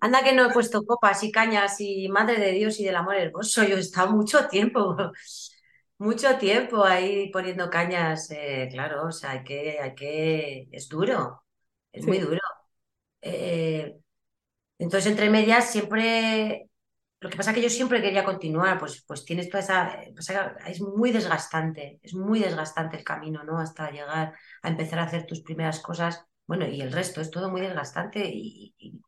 anda 0.00 0.24
que 0.24 0.32
no 0.34 0.46
he 0.46 0.52
puesto 0.52 0.84
copas 0.86 1.22
y 1.24 1.30
cañas 1.32 1.76
y 1.80 2.08
madre 2.08 2.38
de 2.40 2.52
Dios 2.52 2.80
y 2.80 2.84
del 2.84 2.96
amor 2.96 3.16
hermoso. 3.16 3.62
Yo 3.64 3.76
he 3.76 3.80
estado 3.80 4.12
mucho 4.12 4.48
tiempo, 4.48 4.96
mucho 5.98 6.38
tiempo 6.38 6.84
ahí 6.84 7.30
poniendo 7.32 7.68
cañas, 7.70 8.30
eh, 8.30 8.68
claro, 8.72 9.08
o 9.08 9.12
sea, 9.12 9.32
hay 9.32 9.44
que, 9.44 9.80
hay 9.80 9.94
que, 9.94 10.68
es 10.72 10.88
duro, 10.88 11.44
es 11.92 12.06
muy 12.06 12.18
duro. 12.18 12.40
Eh, 13.22 13.96
entonces, 14.78 15.10
entre 15.12 15.30
medias, 15.30 15.70
siempre, 15.72 16.70
lo 17.20 17.30
que 17.30 17.36
pasa 17.38 17.50
es 17.52 17.56
que 17.56 17.62
yo 17.64 17.70
siempre 17.70 18.02
quería 18.02 18.24
continuar, 18.24 18.78
pues, 18.80 19.04
pues 19.06 19.24
tienes 19.26 19.50
toda 19.50 19.60
esa, 19.62 20.02
es 20.68 20.80
muy 20.82 21.12
desgastante, 21.12 22.00
es 22.02 22.14
muy 22.14 22.40
desgastante 22.40 22.96
el 22.98 23.04
camino, 23.04 23.44
¿no? 23.44 23.58
Hasta 23.60 23.90
llegar 23.90 24.34
a 24.62 24.68
empezar 24.68 25.00
a 25.00 25.04
hacer 25.04 25.26
tus 25.26 25.42
primeras 25.42 25.80
cosas. 25.80 26.24
Bueno, 26.50 26.66
y 26.68 26.80
el 26.82 26.92
resto 26.92 27.20
es 27.20 27.30
todo 27.30 27.50
muy 27.50 27.60
desgastante 27.62 28.20
y, 28.32 28.74
y- 28.78 29.00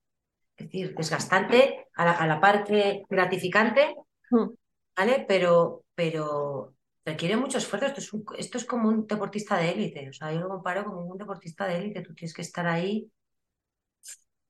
es 0.58 0.66
decir, 0.66 0.94
desgastante 0.96 1.88
a 1.96 2.04
la, 2.06 2.12
a 2.12 2.26
la 2.28 2.40
par 2.40 2.64
que 2.64 3.02
gratificante, 3.10 3.94
Mm. 4.32 4.56
¿vale? 4.96 5.24
Pero, 5.28 5.84
pero 5.94 6.74
requiere 7.04 7.36
mucho 7.36 7.58
esfuerzo. 7.58 7.86
Esto 7.86 8.00
es, 8.00 8.10
esto 8.38 8.58
es 8.58 8.64
como 8.64 8.88
un 8.88 9.06
deportista 9.06 9.56
de 9.56 9.70
élite. 9.72 10.08
O 10.10 10.12
sea, 10.12 10.32
yo 10.32 10.40
lo 10.40 10.48
comparo 10.48 10.84
como 10.84 11.04
un 11.06 11.18
deportista 11.18 11.66
de 11.66 11.76
élite. 11.78 12.02
Tú 12.02 12.14
tienes 12.14 12.34
que 12.34 12.42
estar 12.42 12.66
ahí 12.66 13.10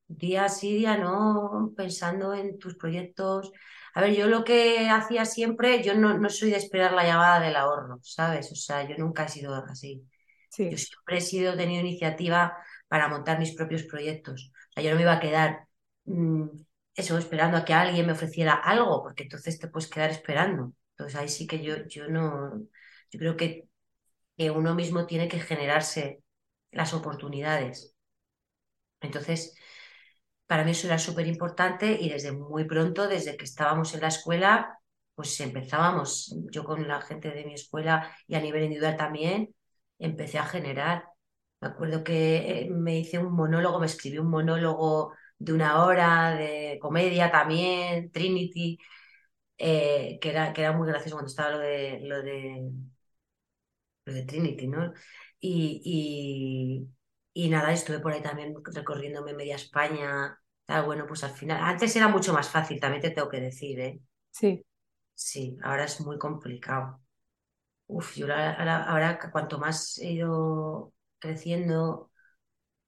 día 0.08 0.48
sí, 0.48 0.76
día 0.76 0.96
no, 0.98 1.72
pensando 1.76 2.34
en 2.34 2.58
tus 2.58 2.76
proyectos. 2.76 3.52
A 3.94 4.00
ver, 4.02 4.14
yo 4.14 4.26
lo 4.26 4.44
que 4.44 4.88
hacía 4.88 5.24
siempre, 5.24 5.82
yo 5.82 5.94
no, 5.94 6.18
no 6.18 6.28
soy 6.30 6.50
de 6.50 6.56
esperar 6.56 6.92
la 6.92 7.04
llamada 7.04 7.40
del 7.40 7.56
ahorro, 7.56 7.98
¿sabes? 8.02 8.50
O 8.52 8.54
sea, 8.56 8.86
yo 8.88 8.96
nunca 8.98 9.24
he 9.24 9.28
sido 9.28 9.54
así. 9.54 10.06
Yo 10.68 10.78
siempre 10.78 11.18
he 11.18 11.20
sido, 11.22 11.56
tenido 11.56 11.82
iniciativa 11.82 12.56
para 12.92 13.08
montar 13.08 13.38
mis 13.38 13.54
propios 13.58 13.84
proyectos. 13.84 14.52
O 14.70 14.72
sea, 14.74 14.82
yo 14.84 14.90
no 14.90 14.96
me 14.96 15.02
iba 15.02 15.14
a 15.14 15.20
quedar 15.20 15.66
mm, 16.04 16.44
eso, 16.94 17.16
esperando 17.18 17.56
a 17.56 17.64
que 17.64 17.72
alguien 17.74 18.06
me 18.06 18.12
ofreciera 18.12 18.52
algo, 18.54 19.02
porque 19.02 19.22
entonces 19.24 19.58
te 19.58 19.68
puedes 19.68 19.88
quedar 19.90 20.10
esperando. 20.10 20.74
Entonces 20.92 21.18
ahí 21.18 21.28
sí 21.28 21.46
que 21.46 21.62
yo, 21.62 21.86
yo 21.88 22.08
no, 22.08 22.60
yo 23.10 23.18
creo 23.18 23.36
que, 23.36 23.64
que 24.36 24.50
uno 24.50 24.74
mismo 24.74 25.06
tiene 25.06 25.28
que 25.28 25.40
generarse 25.40 26.22
las 26.72 26.94
oportunidades. 26.94 27.94
Entonces, 29.00 29.54
para 30.46 30.64
mí 30.64 30.72
eso 30.72 30.86
era 30.88 30.98
súper 30.98 31.26
importante 31.28 31.98
y 32.00 32.08
desde 32.10 32.32
muy 32.32 32.66
pronto, 32.66 33.08
desde 33.08 33.36
que 33.36 33.44
estábamos 33.44 33.94
en 33.94 34.02
la 34.02 34.08
escuela, 34.08 34.78
pues 35.14 35.40
empezábamos, 35.40 36.34
yo 36.52 36.64
con 36.64 36.86
la 36.88 37.00
gente 37.02 37.30
de 37.30 37.44
mi 37.44 37.54
escuela 37.54 38.14
y 38.28 38.34
a 38.36 38.40
nivel 38.40 38.64
individual 38.64 38.96
también, 38.96 39.54
empecé 39.98 40.38
a 40.38 40.46
generar. 40.46 41.04
Me 41.62 41.68
acuerdo 41.68 42.04
que 42.04 42.62
eh, 42.66 42.70
me 42.70 42.98
hice 43.00 43.18
un 43.20 43.32
monólogo, 43.34 43.80
me 43.80 43.86
escribí 43.86 44.18
un 44.18 44.30
monólogo 44.30 45.14
de 45.38 45.54
una 45.54 45.84
hora 45.84 46.32
de 46.34 46.78
comedia 46.82 47.32
también, 47.32 48.12
Trinity, 48.12 48.78
eh, 49.58 50.18
que, 50.20 50.30
era, 50.30 50.52
que 50.52 50.62
era 50.62 50.72
muy 50.72 50.88
gracioso 50.88 51.16
cuando 51.16 51.30
estaba 51.30 51.50
lo 51.52 51.58
de, 51.60 52.00
lo 52.02 52.22
de, 52.22 52.70
lo 54.04 54.12
de 54.12 54.24
Trinity, 54.24 54.66
¿no? 54.68 54.92
Y, 55.40 56.88
y, 57.34 57.44
y 57.46 57.48
nada, 57.50 57.72
estuve 57.72 58.00
por 58.00 58.12
ahí 58.12 58.22
también 58.22 58.54
recorriéndome 58.64 59.34
media 59.34 59.56
España. 59.56 60.38
Ah, 60.68 60.82
bueno, 60.82 61.06
pues 61.06 61.24
al 61.24 61.32
final, 61.32 61.60
antes 61.62 61.94
era 61.96 62.08
mucho 62.08 62.32
más 62.32 62.48
fácil, 62.50 62.80
también 62.80 63.02
te 63.02 63.10
tengo 63.10 63.28
que 63.28 63.40
decir, 63.40 63.80
¿eh? 63.80 64.00
Sí. 64.30 64.64
Sí, 65.14 65.56
ahora 65.62 65.84
es 65.84 66.00
muy 66.00 66.18
complicado. 66.18 67.00
Uf, 67.88 68.16
yo 68.16 68.26
ahora, 68.26 68.84
ahora, 68.84 69.18
cuanto 69.32 69.58
más 69.58 69.98
he 69.98 70.12
ido 70.12 70.94
creciendo, 71.22 72.10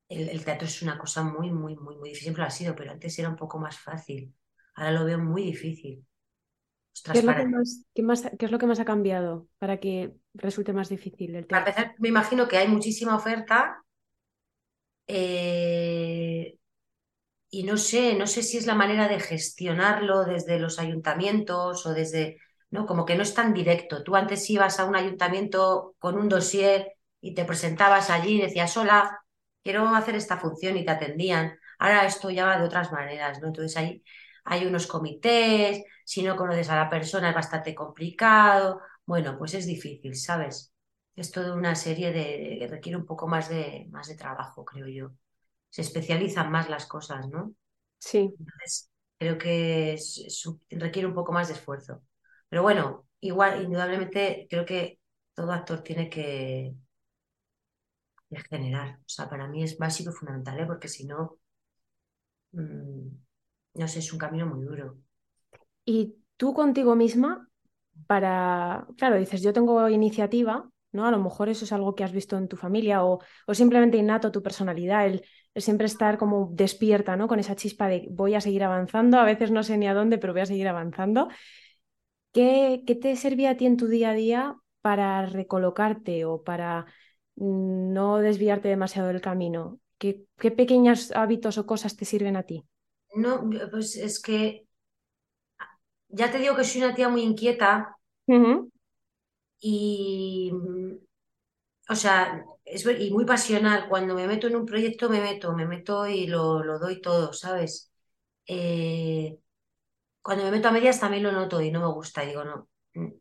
el, 0.08 0.44
teatro 0.44 0.66
es 0.66 0.82
una 0.82 0.98
cosa 0.98 1.22
muy, 1.22 1.50
muy, 1.50 1.76
muy, 1.76 1.96
muy 1.96 2.08
difícil. 2.10 2.24
Siempre 2.24 2.42
lo 2.42 2.48
ha 2.48 2.50
sido, 2.50 2.74
pero 2.74 2.92
antes 2.92 3.18
era 3.18 3.28
un 3.28 3.36
poco 3.36 3.58
más 3.58 3.78
fácil. 3.78 4.34
Ahora 4.74 4.92
lo 4.92 5.04
veo 5.04 5.18
muy 5.18 5.44
difícil. 5.44 6.04
¿Qué 7.04 7.18
es, 7.18 7.24
lo 7.24 7.34
que 7.34 7.46
más, 8.02 8.30
¿Qué 8.38 8.44
es 8.44 8.50
lo 8.52 8.58
que 8.58 8.66
más 8.66 8.78
ha 8.78 8.84
cambiado 8.84 9.48
para 9.58 9.80
que 9.80 10.14
resulte 10.34 10.72
más 10.72 10.88
difícil 10.88 11.34
el 11.34 11.46
teatro? 11.46 11.48
Para 11.48 11.70
empezar, 11.70 11.94
me 11.98 12.08
imagino 12.08 12.46
que 12.46 12.56
hay 12.56 12.68
muchísima 12.68 13.16
oferta. 13.16 13.82
Eh, 15.06 16.56
y 17.50 17.62
no 17.64 17.76
sé, 17.76 18.14
no 18.14 18.26
sé 18.26 18.42
si 18.42 18.58
es 18.58 18.66
la 18.66 18.74
manera 18.74 19.08
de 19.08 19.20
gestionarlo 19.20 20.24
desde 20.24 20.58
los 20.58 20.78
ayuntamientos 20.78 21.84
o 21.86 21.94
desde, 21.94 22.38
¿no? 22.70 22.86
Como 22.86 23.04
que 23.04 23.16
no 23.16 23.22
es 23.22 23.34
tan 23.34 23.54
directo. 23.54 24.02
Tú 24.02 24.16
antes 24.16 24.48
ibas 24.50 24.78
a 24.78 24.84
un 24.84 24.96
ayuntamiento 24.96 25.94
con 25.98 26.16
un 26.16 26.28
dossier 26.28 26.93
y 27.25 27.33
te 27.35 27.47
presentabas 27.47 28.11
allí 28.11 28.37
y 28.37 28.43
decías, 28.43 28.76
hola, 28.76 29.19
quiero 29.62 29.88
hacer 29.88 30.14
esta 30.14 30.37
función 30.37 30.76
y 30.76 30.85
te 30.85 30.90
atendían. 30.90 31.59
Ahora 31.78 32.04
esto 32.04 32.31
ya 32.31 32.45
va 32.45 32.59
de 32.59 32.66
otras 32.66 32.93
maneras, 32.93 33.40
¿no? 33.40 33.47
Entonces 33.47 33.75
hay, 33.78 34.04
hay 34.45 34.66
unos 34.66 34.87
comités, 34.87 35.83
si 36.04 36.23
no 36.23 36.37
conoces 36.37 36.69
a 36.69 36.76
la 36.76 36.90
persona 36.90 37.31
es 37.31 37.35
bastante 37.35 37.75
complicado. 37.75 38.83
Bueno, 39.07 39.38
pues 39.38 39.54
es 39.54 39.66
difícil, 39.66 40.14
¿sabes? 40.16 40.75
Es 41.16 41.31
toda 41.31 41.54
una 41.54 41.75
serie 41.75 42.12
de, 42.12 42.59
que 42.61 42.69
requiere 42.69 42.99
un 42.99 43.07
poco 43.07 43.26
más 43.26 43.49
de, 43.49 43.87
más 43.90 44.07
de 44.09 44.16
trabajo, 44.16 44.62
creo 44.62 44.87
yo. 44.87 45.12
Se 45.71 45.81
especializan 45.81 46.50
más 46.50 46.69
las 46.69 46.85
cosas, 46.85 47.26
¿no? 47.31 47.54
Sí. 48.00 48.35
Entonces, 48.38 48.90
creo 49.19 49.38
que 49.38 49.99
requiere 50.73 51.09
un 51.09 51.14
poco 51.14 51.33
más 51.33 51.49
de 51.49 51.54
esfuerzo. 51.54 52.02
Pero 52.50 52.61
bueno, 52.61 53.07
igual, 53.21 53.62
indudablemente, 53.62 54.47
creo 54.50 54.66
que 54.66 55.00
todo 55.33 55.52
actor 55.52 55.83
tiene 55.83 56.11
que, 56.11 56.75
generar. 58.42 58.98
O 59.00 59.08
sea, 59.08 59.28
para 59.28 59.48
mí 59.48 59.62
es 59.62 59.78
básico 59.78 60.10
y 60.10 60.14
fundamental, 60.14 60.60
¿eh? 60.60 60.66
porque 60.66 60.88
si 60.88 61.06
no, 61.06 61.38
mm, 62.52 63.08
no 63.74 63.88
sé, 63.88 63.98
es 63.98 64.12
un 64.12 64.18
camino 64.18 64.46
muy 64.46 64.64
duro. 64.64 64.98
Y 65.84 66.16
tú 66.36 66.54
contigo 66.54 66.96
misma, 66.96 67.48
para, 68.06 68.86
claro, 68.96 69.16
dices, 69.18 69.42
yo 69.42 69.52
tengo 69.52 69.88
iniciativa, 69.88 70.68
¿no? 70.92 71.06
A 71.06 71.10
lo 71.10 71.18
mejor 71.18 71.48
eso 71.48 71.64
es 71.64 71.72
algo 71.72 71.94
que 71.94 72.04
has 72.04 72.12
visto 72.12 72.36
en 72.36 72.48
tu 72.48 72.56
familia 72.56 73.04
o, 73.04 73.20
o 73.46 73.54
simplemente 73.54 73.98
innato 73.98 74.32
tu 74.32 74.42
personalidad, 74.42 75.06
el, 75.06 75.24
siempre 75.56 75.86
estar 75.86 76.18
como 76.18 76.50
despierta, 76.52 77.16
¿no? 77.16 77.28
Con 77.28 77.38
esa 77.40 77.56
chispa 77.56 77.88
de 77.88 78.08
voy 78.10 78.34
a 78.34 78.40
seguir 78.40 78.64
avanzando, 78.64 79.18
a 79.18 79.24
veces 79.24 79.50
no 79.50 79.62
sé 79.62 79.76
ni 79.78 79.88
a 79.88 79.94
dónde, 79.94 80.18
pero 80.18 80.32
voy 80.32 80.42
a 80.42 80.46
seguir 80.46 80.68
avanzando. 80.68 81.28
¿Qué, 82.32 82.82
qué 82.86 82.94
te 82.96 83.14
servía 83.16 83.50
a 83.50 83.56
ti 83.56 83.66
en 83.66 83.76
tu 83.76 83.86
día 83.86 84.10
a 84.10 84.14
día 84.14 84.56
para 84.80 85.24
recolocarte 85.26 86.24
o 86.24 86.42
para 86.42 86.86
no 87.36 88.18
desviarte 88.18 88.68
demasiado 88.68 89.08
del 89.08 89.20
camino? 89.20 89.80
¿Qué, 89.98 90.26
pequeños 90.50 91.12
hábitos 91.12 91.58
o 91.58 91.66
cosas 91.66 91.96
te 91.96 92.04
sirven 92.04 92.36
a 92.36 92.42
ti? 92.42 92.64
No, 93.14 93.48
pues 93.70 93.96
es 93.96 94.20
que 94.20 94.66
ya 96.08 96.30
te 96.30 96.38
digo 96.38 96.56
que 96.56 96.64
soy 96.64 96.82
una 96.82 96.94
tía 96.94 97.08
muy 97.08 97.22
inquieta 97.22 97.96
y, 99.60 100.52
o 101.88 101.94
sea, 101.94 102.44
es, 102.64 102.86
y 102.86 103.10
muy 103.10 103.24
pasional. 103.24 103.88
Cuando 103.88 104.14
me 104.14 104.26
meto 104.26 104.46
en 104.46 104.56
un 104.56 104.66
proyecto, 104.66 105.08
me 105.08 105.20
meto, 105.20 105.54
me 105.54 105.66
meto 105.66 106.06
y 106.06 106.26
lo, 106.26 106.62
lo 106.62 106.78
doy 106.78 107.00
todo, 107.00 107.32
¿sabes? 107.32 107.90
Eh, 108.46 109.38
cuando 110.22 110.44
me 110.44 110.50
meto 110.50 110.68
a 110.68 110.72
medias 110.72 111.00
también 111.00 111.22
lo 111.22 111.32
noto 111.32 111.60
y 111.60 111.70
no 111.70 111.80
me 111.80 111.94
gusta 111.94 112.22
digo, 112.22 112.44
no, 112.44 112.68
mm, 112.94 113.12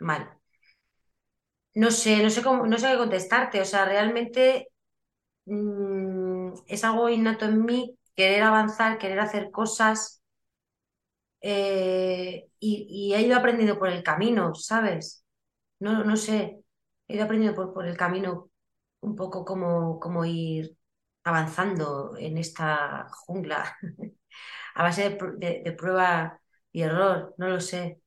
mal. 0.00 0.39
No 1.74 1.90
sé, 1.90 2.22
no 2.22 2.30
sé 2.30 2.42
cómo, 2.42 2.66
no 2.66 2.78
sé 2.78 2.88
qué 2.90 2.96
contestarte. 2.98 3.60
O 3.60 3.64
sea, 3.64 3.84
realmente 3.84 4.68
mm, 5.46 6.52
es 6.68 6.84
algo 6.84 7.08
innato 7.10 7.46
en 7.46 7.64
mí, 7.64 7.98
querer 8.16 8.42
avanzar, 8.44 8.98
querer 8.98 9.20
hacer 9.20 9.50
cosas. 9.50 10.22
Eh, 11.42 12.48
y, 12.58 13.12
he 13.14 13.22
ido 13.22 13.36
aprendiendo 13.38 13.78
por 13.78 13.88
el 13.88 14.02
camino, 14.02 14.54
¿sabes? 14.54 15.24
No, 15.80 16.04
no 16.04 16.16
sé. 16.16 16.62
He 17.08 17.16
ido 17.16 17.24
aprendiendo 17.24 17.56
por, 17.56 17.74
por 17.74 17.86
el 17.86 17.96
camino 17.96 18.50
un 19.00 19.16
poco 19.16 19.44
cómo, 19.44 20.24
ir 20.26 20.76
avanzando 21.24 22.16
en 22.18 22.38
esta 22.38 23.08
jungla 23.26 23.76
a 24.74 24.82
base 24.84 25.18
de 25.38 25.72
prueba 25.78 26.40
y 26.72 26.82
error. 26.82 27.34
No 27.38 27.48
lo 27.48 27.60
sé. 27.60 27.99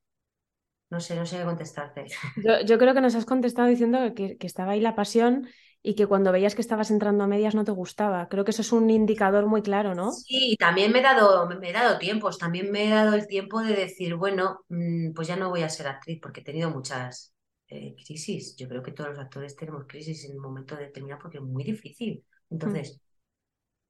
No 0.94 1.00
sé, 1.00 1.16
no 1.16 1.26
sé 1.26 1.40
qué 1.40 1.44
contestarte. 1.44 2.06
Yo, 2.68 2.78
creo 2.78 2.94
que 2.94 3.02
nos 3.02 3.16
has 3.16 3.26
contestado 3.26 3.68
diciendo 3.68 3.98
que, 4.14 4.38
estaba 4.42 4.74
ahí 4.74 4.80
la 4.80 4.94
pasión 4.94 5.50
y 5.82 5.96
que 5.96 6.06
cuando 6.06 6.32
veías 6.32 6.54
que 6.54 6.62
estabas 6.62 6.92
entrando 6.92 7.24
a 7.24 7.28
medias 7.28 7.56
no 7.56 7.64
te 7.64 7.72
gustaba. 7.72 8.30
Creo 8.30 8.46
que 8.46 8.52
eso 8.52 8.62
es 8.62 8.72
un 8.72 8.92
indicador 8.92 9.48
muy 9.48 9.64
claro, 9.64 9.96
¿no? 9.96 10.12
Sí, 10.12 10.56
también 10.60 10.92
me 10.92 11.00
he 11.00 11.02
dado, 11.02 11.50
me 11.50 11.68
he 11.68 11.74
dado 11.74 11.98
tiempos, 11.98 12.38
también 12.38 12.72
me 12.72 12.86
he 12.86 12.90
dado 12.92 13.16
el 13.16 13.26
tiempo 13.26 13.60
de 13.64 13.74
decir, 13.74 14.14
bueno, 14.14 14.60
mm, 14.70 15.14
pues 15.14 15.28
ya 15.28 15.36
no 15.36 15.50
voy 15.50 15.64
a 15.64 15.70
ser 15.70 15.88
actriz 15.88 16.20
porque 16.22 16.42
he 16.42 16.44
tenido 16.44 16.70
muchas 16.70 17.34
eh, 17.70 17.96
crisis. 17.96 18.56
Yo 18.56 18.70
creo 18.70 18.84
que 18.84 18.92
todos 18.92 19.10
los 19.10 19.20
actores 19.20 19.56
tenemos 19.56 19.86
crisis 19.88 20.26
en 20.26 20.36
un 20.36 20.44
momento 20.44 20.76
determinado 20.76 21.24
porque 21.24 21.40
es 21.40 21.44
muy 21.44 21.64
difícil. 21.64 22.24
Entonces, 22.52 23.02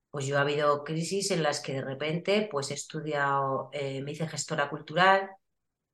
pues 0.09 0.25
yo 0.25 0.37
ha 0.37 0.41
habido 0.41 0.85
crisis 0.85 1.31
en 1.31 1.43
las 1.43 1.59
que 1.59 1.73
de 1.73 1.81
repente 1.81 2.47
pues 2.49 2.71
he 2.71 2.75
estudiado, 2.75 3.69
eh, 3.73 4.01
me 4.01 4.13
hice 4.13 4.25
gestora 4.25 4.69
cultural, 4.69 5.29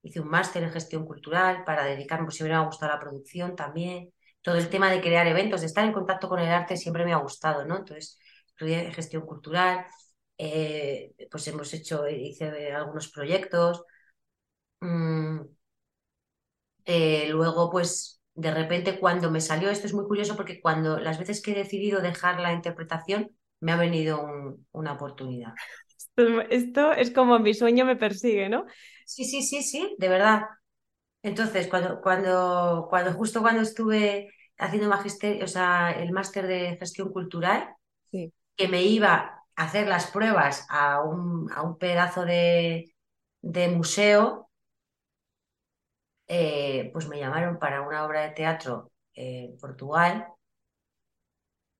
hice 0.01 0.19
un 0.19 0.29
máster 0.29 0.63
en 0.63 0.71
gestión 0.71 1.05
cultural 1.05 1.63
para 1.65 1.83
dedicarme, 1.85 2.25
pues 2.25 2.35
siempre 2.35 2.55
me 2.55 2.61
ha 2.61 2.65
gustado 2.65 2.91
la 2.93 2.99
producción 2.99 3.55
también. 3.55 4.11
Todo 4.41 4.55
el 4.55 4.69
tema 4.69 4.89
de 4.91 5.01
crear 5.01 5.27
eventos, 5.27 5.61
de 5.61 5.67
estar 5.67 5.85
en 5.85 5.93
contacto 5.93 6.29
con 6.29 6.39
el 6.39 6.49
arte 6.49 6.77
siempre 6.77 7.05
me 7.05 7.13
ha 7.13 7.17
gustado, 7.17 7.65
¿no? 7.65 7.77
Entonces, 7.77 8.17
estudié 8.47 8.91
gestión 8.93 9.25
cultural, 9.25 9.85
eh, 10.37 11.13
pues 11.31 11.47
hemos 11.47 11.73
hecho, 11.73 12.07
hice 12.09 12.71
algunos 12.73 13.09
proyectos. 13.11 13.83
Mm, 14.81 15.41
eh, 16.85 17.27
luego, 17.29 17.69
pues, 17.69 18.21
de 18.35 18.51
repente, 18.53 18.99
cuando 18.99 19.29
me 19.31 19.41
salió, 19.41 19.69
esto 19.69 19.87
es 19.87 19.93
muy 19.93 20.05
curioso 20.05 20.35
porque 20.35 20.61
cuando 20.61 20.99
las 20.99 21.19
veces 21.19 21.41
que 21.41 21.51
he 21.51 21.55
decidido 21.55 22.01
dejar 22.01 22.39
la 22.39 22.53
interpretación, 22.53 23.31
me 23.61 23.71
ha 23.71 23.75
venido 23.75 24.57
una 24.71 24.93
oportunidad. 24.93 25.53
Esto 26.49 26.91
es 26.91 27.11
como 27.11 27.39
mi 27.39 27.53
sueño 27.53 27.85
me 27.85 27.95
persigue, 27.95 28.49
¿no? 28.49 28.65
Sí, 29.05 29.25
sí, 29.25 29.41
sí, 29.41 29.63
sí, 29.63 29.95
de 29.97 30.09
verdad. 30.09 30.43
Entonces, 31.23 31.67
cuando, 31.67 32.01
cuando, 32.01 32.87
cuando 32.89 33.13
justo 33.13 33.41
cuando 33.41 33.61
estuve 33.61 34.31
haciendo 34.57 34.89
magisterio, 34.89 35.45
o 35.45 35.47
sea, 35.47 35.91
el 35.91 36.11
máster 36.11 36.47
de 36.47 36.77
gestión 36.77 37.11
cultural, 37.11 37.75
que 38.11 38.67
me 38.67 38.83
iba 38.83 39.45
a 39.55 39.63
hacer 39.63 39.87
las 39.87 40.11
pruebas 40.11 40.65
a 40.69 41.01
un, 41.01 41.51
a 41.51 41.61
un 41.61 41.77
pedazo 41.77 42.25
de, 42.25 42.93
museo, 43.75 44.49
eh, 46.27 46.89
pues 46.93 47.07
me 47.07 47.19
llamaron 47.19 47.57
para 47.57 47.81
una 47.81 48.05
obra 48.05 48.21
de 48.21 48.31
teatro 48.31 48.91
en 49.13 49.57
Portugal, 49.57 50.27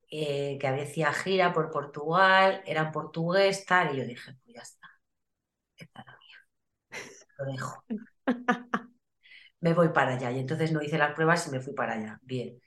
eh, 0.10 0.58
que 0.60 0.68
había 0.68 1.13
gira 1.13 1.54
por 1.54 1.72
Portugal, 1.72 2.62
era 2.66 2.92
portugués, 2.92 3.66
tal, 3.66 3.96
y 3.96 4.00
yo 4.00 4.06
dije, 4.06 4.34
pues 4.44 4.56
ya 4.56 4.62
está, 4.62 4.88
esta 5.78 6.01
es 6.01 6.06
la 6.06 6.18
mía, 6.20 6.38
lo 7.39 7.46
dejo. 7.46 7.84
me 9.62 9.74
voy 9.74 9.89
para 9.89 10.13
allá. 10.16 10.32
Y 10.32 10.39
entonces 10.39 10.72
no 10.72 10.82
hice 10.82 10.98
las 10.98 11.13
pruebas 11.13 11.48
y 11.48 11.51
me 11.51 11.60
fui 11.62 11.74
para 11.74 11.94
allá. 11.94 12.20
Bien. 12.24 12.60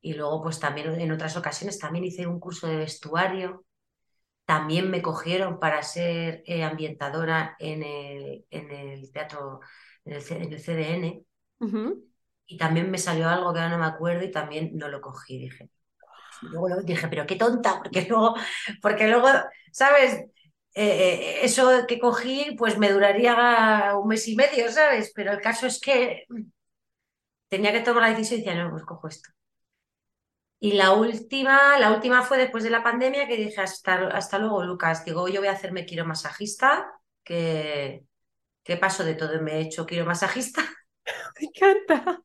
Y 0.00 0.14
luego, 0.14 0.42
pues 0.42 0.60
también 0.60 1.00
en 1.00 1.12
otras 1.12 1.36
ocasiones, 1.36 1.78
también 1.78 2.04
hice 2.04 2.26
un 2.26 2.40
curso 2.40 2.66
de 2.68 2.76
vestuario. 2.76 3.64
También 4.46 4.90
me 4.90 5.02
cogieron 5.02 5.60
para 5.60 5.82
ser 5.82 6.42
eh, 6.46 6.64
ambientadora 6.64 7.56
en 7.58 7.82
el, 7.82 8.46
en 8.50 8.70
el 8.72 9.12
teatro, 9.12 9.60
en 10.04 10.14
el, 10.14 10.22
en 10.30 10.52
el 10.52 10.60
CDN. 10.60 11.26
Y 12.46 12.56
también 12.58 12.90
me 12.90 12.98
salió 12.98 13.28
algo 13.28 13.52
que 13.52 13.60
ahora 13.60 13.70
no 13.76 13.78
me 13.78 13.86
acuerdo 13.86 14.24
y 14.24 14.30
también 14.32 14.72
no 14.76 14.88
lo 14.88 15.00
cogí. 15.00 15.38
Dije, 15.38 15.70
luego 16.42 16.68
dije, 16.82 17.08
pero 17.08 17.26
qué 17.26 17.36
tonta, 17.36 17.80
porque 17.82 18.06
luego, 18.08 18.34
porque 18.82 19.08
luego, 19.08 19.28
¿sabes? 19.72 20.24
Eh, 20.74 21.40
eso 21.42 21.86
que 21.88 21.98
cogí, 21.98 22.54
pues 22.58 22.78
me 22.78 22.92
duraría 22.92 23.92
un 23.96 24.08
mes 24.08 24.28
y 24.28 24.36
medio, 24.36 24.70
¿sabes? 24.70 25.12
Pero 25.14 25.32
el 25.32 25.40
caso 25.40 25.66
es 25.66 25.80
que 25.80 26.26
tenía 27.48 27.72
que 27.72 27.80
tomar 27.80 28.02
la 28.04 28.10
decisión 28.10 28.40
y 28.40 28.44
decía, 28.44 28.62
no, 28.64 28.70
pues 28.70 28.84
cojo 28.84 29.08
esto. 29.08 29.30
Y 30.58 30.72
la 30.72 30.92
última, 30.92 31.78
la 31.78 31.92
última 31.92 32.22
fue 32.22 32.38
después 32.38 32.64
de 32.64 32.70
la 32.70 32.82
pandemia 32.82 33.28
que 33.28 33.36
dije, 33.36 33.60
hasta, 33.60 34.08
hasta 34.08 34.38
luego, 34.38 34.64
Lucas. 34.64 35.04
Digo, 35.04 35.28
yo 35.28 35.40
voy 35.40 35.48
a 35.48 35.52
hacerme 35.52 35.84
masajista 36.04 36.90
que, 37.22 38.04
¿qué 38.64 38.76
paso 38.76 39.04
de 39.04 39.14
todo 39.14 39.40
me 39.42 39.54
he 39.56 39.60
hecho 39.62 39.86
masajista 40.06 40.62
Me 41.40 41.46
encanta. 41.48 42.22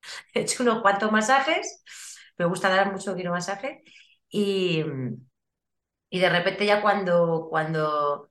He 0.34 0.40
hecho 0.40 0.62
unos 0.62 0.82
cuantos 0.82 1.12
masajes, 1.12 1.82
me 2.40 2.46
gusta 2.46 2.70
dar 2.70 2.90
mucho 2.90 3.14
masaje 3.30 3.82
y, 4.30 4.82
y 6.08 6.18
de 6.20 6.28
repente 6.30 6.66
ya 6.66 6.82
cuando, 6.82 7.46
cuando, 7.50 8.28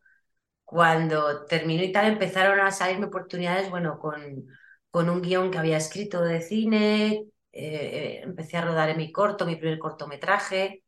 cuando 0.65 1.45
terminó 1.45 1.83
y 1.83 1.91
tal, 1.91 2.07
empezaron 2.07 2.59
a 2.61 2.71
salirme 2.71 3.07
oportunidades, 3.07 3.69
bueno, 3.69 3.99
con, 3.99 4.47
con 4.91 5.09
un 5.09 5.21
guion 5.21 5.51
que 5.51 5.59
había 5.59 5.77
escrito 5.77 6.21
de 6.21 6.41
cine, 6.41 7.11
eh, 7.11 7.29
eh, 7.53 8.21
empecé 8.23 8.57
a 8.57 8.61
rodar 8.65 8.89
en 8.89 8.97
mi 8.97 9.11
corto, 9.11 9.45
mi 9.45 9.55
primer 9.57 9.79
cortometraje, 9.79 10.83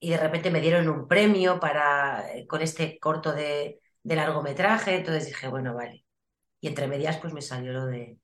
y 0.00 0.10
de 0.10 0.18
repente 0.18 0.50
me 0.50 0.60
dieron 0.60 0.88
un 0.88 1.08
premio 1.08 1.60
para, 1.60 2.34
eh, 2.34 2.46
con 2.46 2.62
este 2.62 2.98
corto 3.00 3.32
de, 3.34 3.80
de 4.02 4.16
largometraje, 4.16 4.96
entonces 4.96 5.26
dije, 5.26 5.48
bueno, 5.48 5.74
vale. 5.74 6.04
Y 6.60 6.68
entre 6.68 6.88
medias 6.88 7.18
pues 7.18 7.32
me 7.34 7.42
salió 7.42 7.72
lo 7.72 7.86
de, 7.86 8.18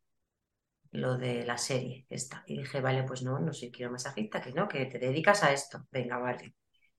lo 0.92 1.16
de 1.16 1.44
la 1.44 1.58
serie 1.58 2.06
esta. 2.08 2.44
Y 2.46 2.58
dije, 2.58 2.80
vale, 2.80 3.02
pues 3.04 3.22
no, 3.22 3.38
no 3.40 3.52
soy 3.52 3.70
quiero 3.70 3.90
masajista, 3.92 4.40
que 4.40 4.52
no, 4.52 4.68
que 4.68 4.86
te 4.86 4.98
dedicas 4.98 5.42
a 5.42 5.52
esto. 5.52 5.86
Venga, 5.90 6.18
vale. 6.18 6.54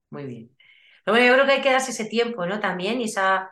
Muy 0.09 0.25
bien. 0.25 0.55
Pero 1.03 1.17
bueno, 1.17 1.27
yo 1.27 1.33
creo 1.33 1.45
que 1.45 1.51
hay 1.53 1.61
que 1.61 1.71
darse 1.71 1.91
ese 1.91 2.05
tiempo, 2.05 2.45
¿no? 2.45 2.59
También 2.59 3.01
y 3.01 3.05
esa 3.05 3.51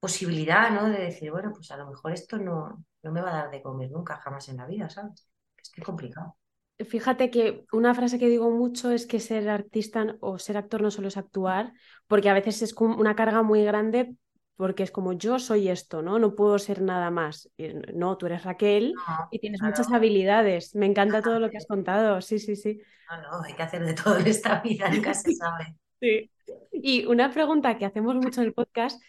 posibilidad, 0.00 0.70
¿no? 0.70 0.88
De 0.88 0.98
decir, 0.98 1.30
bueno, 1.30 1.52
pues 1.54 1.70
a 1.70 1.76
lo 1.76 1.88
mejor 1.88 2.12
esto 2.12 2.38
no, 2.38 2.84
no 3.02 3.12
me 3.12 3.20
va 3.20 3.30
a 3.30 3.42
dar 3.42 3.50
de 3.50 3.62
comer 3.62 3.90
nunca, 3.90 4.16
jamás 4.16 4.48
en 4.48 4.56
la 4.56 4.66
vida, 4.66 4.88
¿sabes? 4.88 5.28
Es 5.62 5.70
que 5.70 5.80
es 5.82 5.86
complicado. 5.86 6.36
Fíjate 6.78 7.30
que 7.30 7.66
una 7.72 7.94
frase 7.94 8.18
que 8.18 8.28
digo 8.28 8.50
mucho 8.50 8.90
es 8.90 9.06
que 9.06 9.20
ser 9.20 9.50
artista 9.50 10.16
o 10.20 10.38
ser 10.38 10.56
actor 10.56 10.80
no 10.80 10.90
solo 10.90 11.08
es 11.08 11.18
actuar, 11.18 11.74
porque 12.06 12.30
a 12.30 12.34
veces 12.34 12.62
es 12.62 12.72
una 12.72 13.14
carga 13.14 13.42
muy 13.42 13.62
grande 13.64 14.14
porque 14.60 14.82
es 14.82 14.90
como 14.90 15.14
yo 15.14 15.38
soy 15.38 15.70
esto, 15.70 16.02
¿no? 16.02 16.18
No 16.18 16.34
puedo 16.34 16.58
ser 16.58 16.82
nada 16.82 17.10
más. 17.10 17.50
No, 17.94 18.18
tú 18.18 18.26
eres 18.26 18.44
Raquel 18.44 18.92
y 19.30 19.38
tienes 19.38 19.62
muchas 19.62 19.90
habilidades. 19.90 20.74
Me 20.74 20.84
encanta 20.84 21.22
todo 21.22 21.40
lo 21.40 21.48
que 21.48 21.56
has 21.56 21.66
contado. 21.66 22.20
Sí, 22.20 22.38
sí, 22.38 22.56
sí. 22.56 22.78
No, 23.08 23.22
no, 23.22 23.42
hay 23.42 23.54
que 23.54 23.62
hacer 23.62 23.82
de 23.86 23.94
todo 23.94 24.18
en 24.18 24.26
esta 24.26 24.60
vida, 24.60 24.90
nunca 24.90 25.14
se 25.14 25.32
sabe. 25.34 25.76
Sí. 25.98 26.30
Y 26.72 27.06
una 27.06 27.32
pregunta 27.32 27.78
que 27.78 27.86
hacemos 27.86 28.14
mucho 28.16 28.42
en 28.42 28.48
el 28.48 28.52
podcast, 28.52 29.02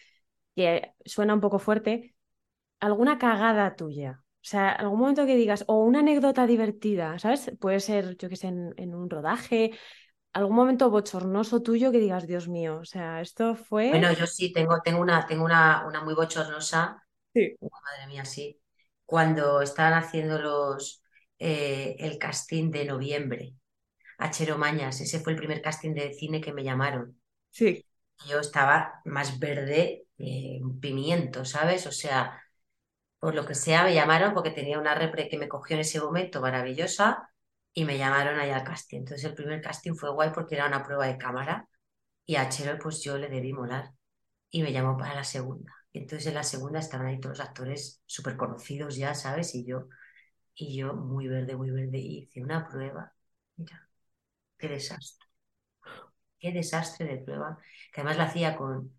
que 0.56 0.94
suena 1.04 1.34
un 1.34 1.42
poco 1.42 1.58
fuerte, 1.58 2.14
¿alguna 2.80 3.18
cagada 3.18 3.76
tuya? 3.76 4.22
O 4.24 4.44
sea, 4.44 4.70
algún 4.70 5.00
momento 5.00 5.26
que 5.26 5.36
digas, 5.36 5.64
o 5.68 5.84
una 5.84 5.98
anécdota 5.98 6.46
divertida, 6.46 7.18
¿sabes? 7.18 7.52
Puede 7.60 7.80
ser, 7.80 8.16
yo 8.16 8.30
qué 8.30 8.36
sé, 8.36 8.46
en, 8.48 8.94
un 8.94 9.10
rodaje, 9.10 9.72
algún 10.32 10.56
momento 10.56 10.90
bochornoso 10.90 11.62
tuyo 11.62 11.92
que 11.92 11.98
digas, 11.98 12.26
Dios 12.26 12.48
mío, 12.48 12.78
o 12.80 12.84
sea, 12.84 13.20
esto 13.20 13.54
fue. 13.54 13.90
Bueno, 13.90 14.12
yo 14.12 14.26
sí 14.26 14.52
tengo, 14.52 14.80
tengo 14.82 15.00
una, 15.00 15.26
tengo 15.26 15.44
una, 15.44 15.86
una 15.86 16.02
muy 16.02 16.14
bochornosa. 16.14 17.04
Sí. 17.34 17.56
madre 17.60 18.06
mía, 18.08 18.24
sí. 18.24 18.60
Cuando 19.04 19.62
estaban 19.62 19.94
haciendo 19.94 20.38
los 20.38 21.02
eh, 21.38 21.96
el 21.98 22.18
casting 22.18 22.70
de 22.70 22.84
noviembre. 22.84 23.54
Achero 24.18 24.58
Mañas, 24.58 25.00
ese 25.00 25.18
fue 25.18 25.32
el 25.32 25.38
primer 25.38 25.60
casting 25.60 25.94
de 25.94 26.12
cine 26.14 26.40
que 26.40 26.52
me 26.52 26.62
llamaron. 26.62 27.20
Sí. 27.50 27.84
Yo 28.28 28.38
estaba 28.38 29.00
más 29.04 29.38
verde 29.40 30.06
un 30.16 30.78
pimiento, 30.78 31.44
¿sabes? 31.44 31.86
O 31.88 31.92
sea, 31.92 32.40
por 33.18 33.34
lo 33.34 33.44
que 33.44 33.56
sea, 33.56 33.82
me 33.84 33.94
llamaron 33.94 34.34
porque 34.34 34.50
tenía 34.50 34.78
una 34.78 34.94
repre 34.94 35.28
que 35.28 35.38
me 35.38 35.48
cogió 35.48 35.74
en 35.74 35.80
ese 35.80 36.00
momento 36.00 36.40
maravillosa 36.40 37.31
y 37.74 37.84
me 37.84 37.98
llamaron 37.98 38.38
allá 38.38 38.56
al 38.58 38.64
casting. 38.64 38.98
Entonces 39.00 39.24
el 39.24 39.34
primer 39.34 39.60
casting 39.62 39.94
fue 39.94 40.12
guay 40.12 40.30
porque 40.34 40.54
era 40.56 40.66
una 40.66 40.84
prueba 40.84 41.06
de 41.06 41.18
cámara 41.18 41.68
y 42.26 42.36
a 42.36 42.48
Chero 42.48 42.78
pues 42.82 43.02
yo 43.02 43.18
le 43.18 43.28
debí 43.28 43.52
molar 43.52 43.92
y 44.50 44.62
me 44.62 44.72
llamó 44.72 44.96
para 44.98 45.14
la 45.14 45.24
segunda. 45.24 45.72
Entonces 45.92 46.28
en 46.28 46.34
la 46.34 46.44
segunda 46.44 46.80
estaban 46.80 47.06
ahí 47.08 47.20
todos 47.20 47.38
los 47.38 47.48
actores 47.48 48.02
súper 48.06 48.36
conocidos 48.36 48.96
ya, 48.96 49.14
¿sabes? 49.14 49.54
Y 49.54 49.64
yo, 49.66 49.88
y 50.54 50.76
yo 50.78 50.94
muy 50.94 51.28
verde, 51.28 51.56
muy 51.56 51.70
verde, 51.70 51.98
hice 51.98 52.42
una 52.42 52.68
prueba. 52.68 53.12
Mira, 53.56 53.88
qué 54.58 54.68
desastre. 54.68 55.28
Qué 56.38 56.52
desastre 56.52 57.06
de 57.06 57.18
prueba. 57.18 57.58
Que 57.92 58.00
además 58.00 58.16
la 58.18 58.24
hacía 58.24 58.56
con, 58.56 58.92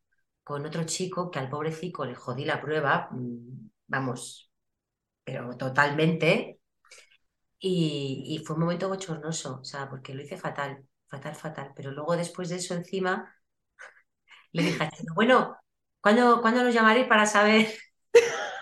con 0.43 0.65
otro 0.65 0.83
chico 0.85 1.29
que 1.31 1.39
al 1.39 1.49
pobrecito 1.49 2.05
le 2.05 2.15
jodí 2.15 2.45
la 2.45 2.61
prueba, 2.61 3.09
mm, 3.11 3.69
vamos, 3.87 4.51
pero 5.23 5.57
totalmente. 5.57 6.52
Y, 7.65 8.43
fue 8.45 8.55
un 8.55 8.61
momento 8.63 8.89
bochornoso, 8.89 9.59
o 9.61 9.63
sea, 9.63 9.89
porque 9.89 10.13
lo 10.13 10.21
hice 10.21 10.37
fatal, 10.37 10.85
fatal, 11.07 11.33
fatal. 11.35 11.71
Pero 11.75 11.91
luego 11.91 12.17
después 12.17 12.49
de 12.49 12.57
eso 12.57 12.73
encima, 12.73 13.33
le 14.51 14.63
dije 14.63 14.89
bueno, 15.15 15.57
¿cuándo, 16.01 16.41
¿cuándo 16.41 16.63
nos 16.63 16.73
llamaré 16.73 17.05
para 17.05 17.25
saber 17.25 17.73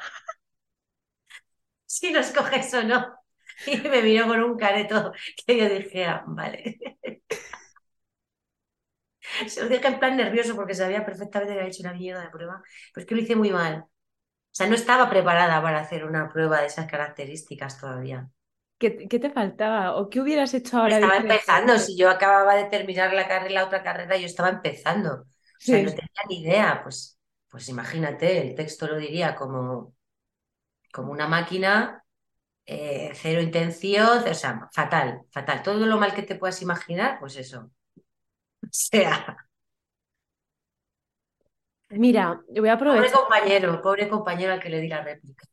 si 1.86 2.12
nos 2.12 2.32
coges 2.32 2.74
o 2.74 2.84
no? 2.84 3.16
Y 3.68 3.78
me 3.78 4.02
miró 4.02 4.28
con 4.28 4.42
un 4.44 4.58
careto 4.58 5.14
que 5.46 5.58
yo 5.58 5.70
dije, 5.70 6.06
ah, 6.06 6.24
vale. 6.28 6.80
Se 9.48 9.62
lo 9.64 9.70
dije 9.70 9.88
en 9.88 10.00
plan 10.00 10.18
nervioso 10.18 10.56
porque 10.56 10.74
sabía 10.76 11.06
perfectamente 11.06 11.54
que 11.54 11.60
había 11.60 11.70
hecho 11.72 11.84
una 11.84 11.94
mierda 11.94 12.22
de 12.24 12.30
prueba, 12.30 12.62
pero 12.94 13.04
es 13.04 13.08
que 13.08 13.16
lo 13.16 13.22
hice 13.22 13.36
muy 13.36 13.52
mal. 13.52 13.84
O 13.86 13.90
sea, 14.52 14.68
no 14.68 14.76
estaba 14.76 15.10
preparada 15.10 15.62
para 15.62 15.80
hacer 15.82 16.06
una 16.06 16.30
prueba 16.30 16.62
de 16.62 16.68
esas 16.68 16.88
características 16.90 17.80
todavía. 17.80 18.30
¿Qué, 18.82 19.20
te 19.20 19.30
faltaba? 19.30 19.96
¿O 19.96 20.10
qué 20.10 20.20
hubieras 20.20 20.56
hecho 20.56 20.80
ahora? 20.80 20.96
Estaba 20.96 21.18
empezando, 21.18 21.78
si 21.78 21.96
yo 21.96 22.10
acababa 22.10 22.56
de 22.56 22.64
terminar 22.64 23.14
la 23.14 23.28
carrera, 23.28 23.54
la 23.54 23.66
otra 23.66 23.84
carrera, 23.84 24.18
yo 24.18 24.26
estaba 24.26 24.50
empezando. 24.50 25.22
O 25.22 25.26
sea, 25.60 25.84
no 25.84 25.92
tenía 25.92 26.24
ni 26.28 26.42
idea. 26.42 26.80
Pues, 26.82 27.20
pues 27.48 27.70
imagínate, 27.70 28.42
el 28.42 28.56
texto 28.56 28.88
lo 28.88 28.98
diría 28.98 29.36
como, 29.36 29.94
como 30.92 31.12
una 31.12 31.28
máquina, 31.28 32.04
eh, 32.66 33.12
cero 33.14 33.40
intención, 33.40 34.28
o 34.28 34.34
sea, 34.34 34.68
fatal, 34.74 35.22
fatal. 35.30 35.62
Todo 35.62 35.86
lo 35.86 36.00
mal 36.00 36.16
que 36.16 36.24
te 36.24 36.36
puedas 36.36 36.60
imaginar, 36.64 37.20
pues 37.20 37.36
eso. 37.36 37.70
O 38.64 38.68
sea. 38.72 39.38
Mira, 41.90 42.42
voy 42.48 42.70
a 42.70 42.74
aprovechar. 42.74 43.12
Pobre 43.12 43.22
compañero, 43.22 43.82
pobre 43.82 44.08
compañero 44.08 44.54
al 44.54 44.60
que 44.60 44.70
le 44.70 44.80
di 44.80 44.88
la 44.88 45.02
réplica. 45.04 45.46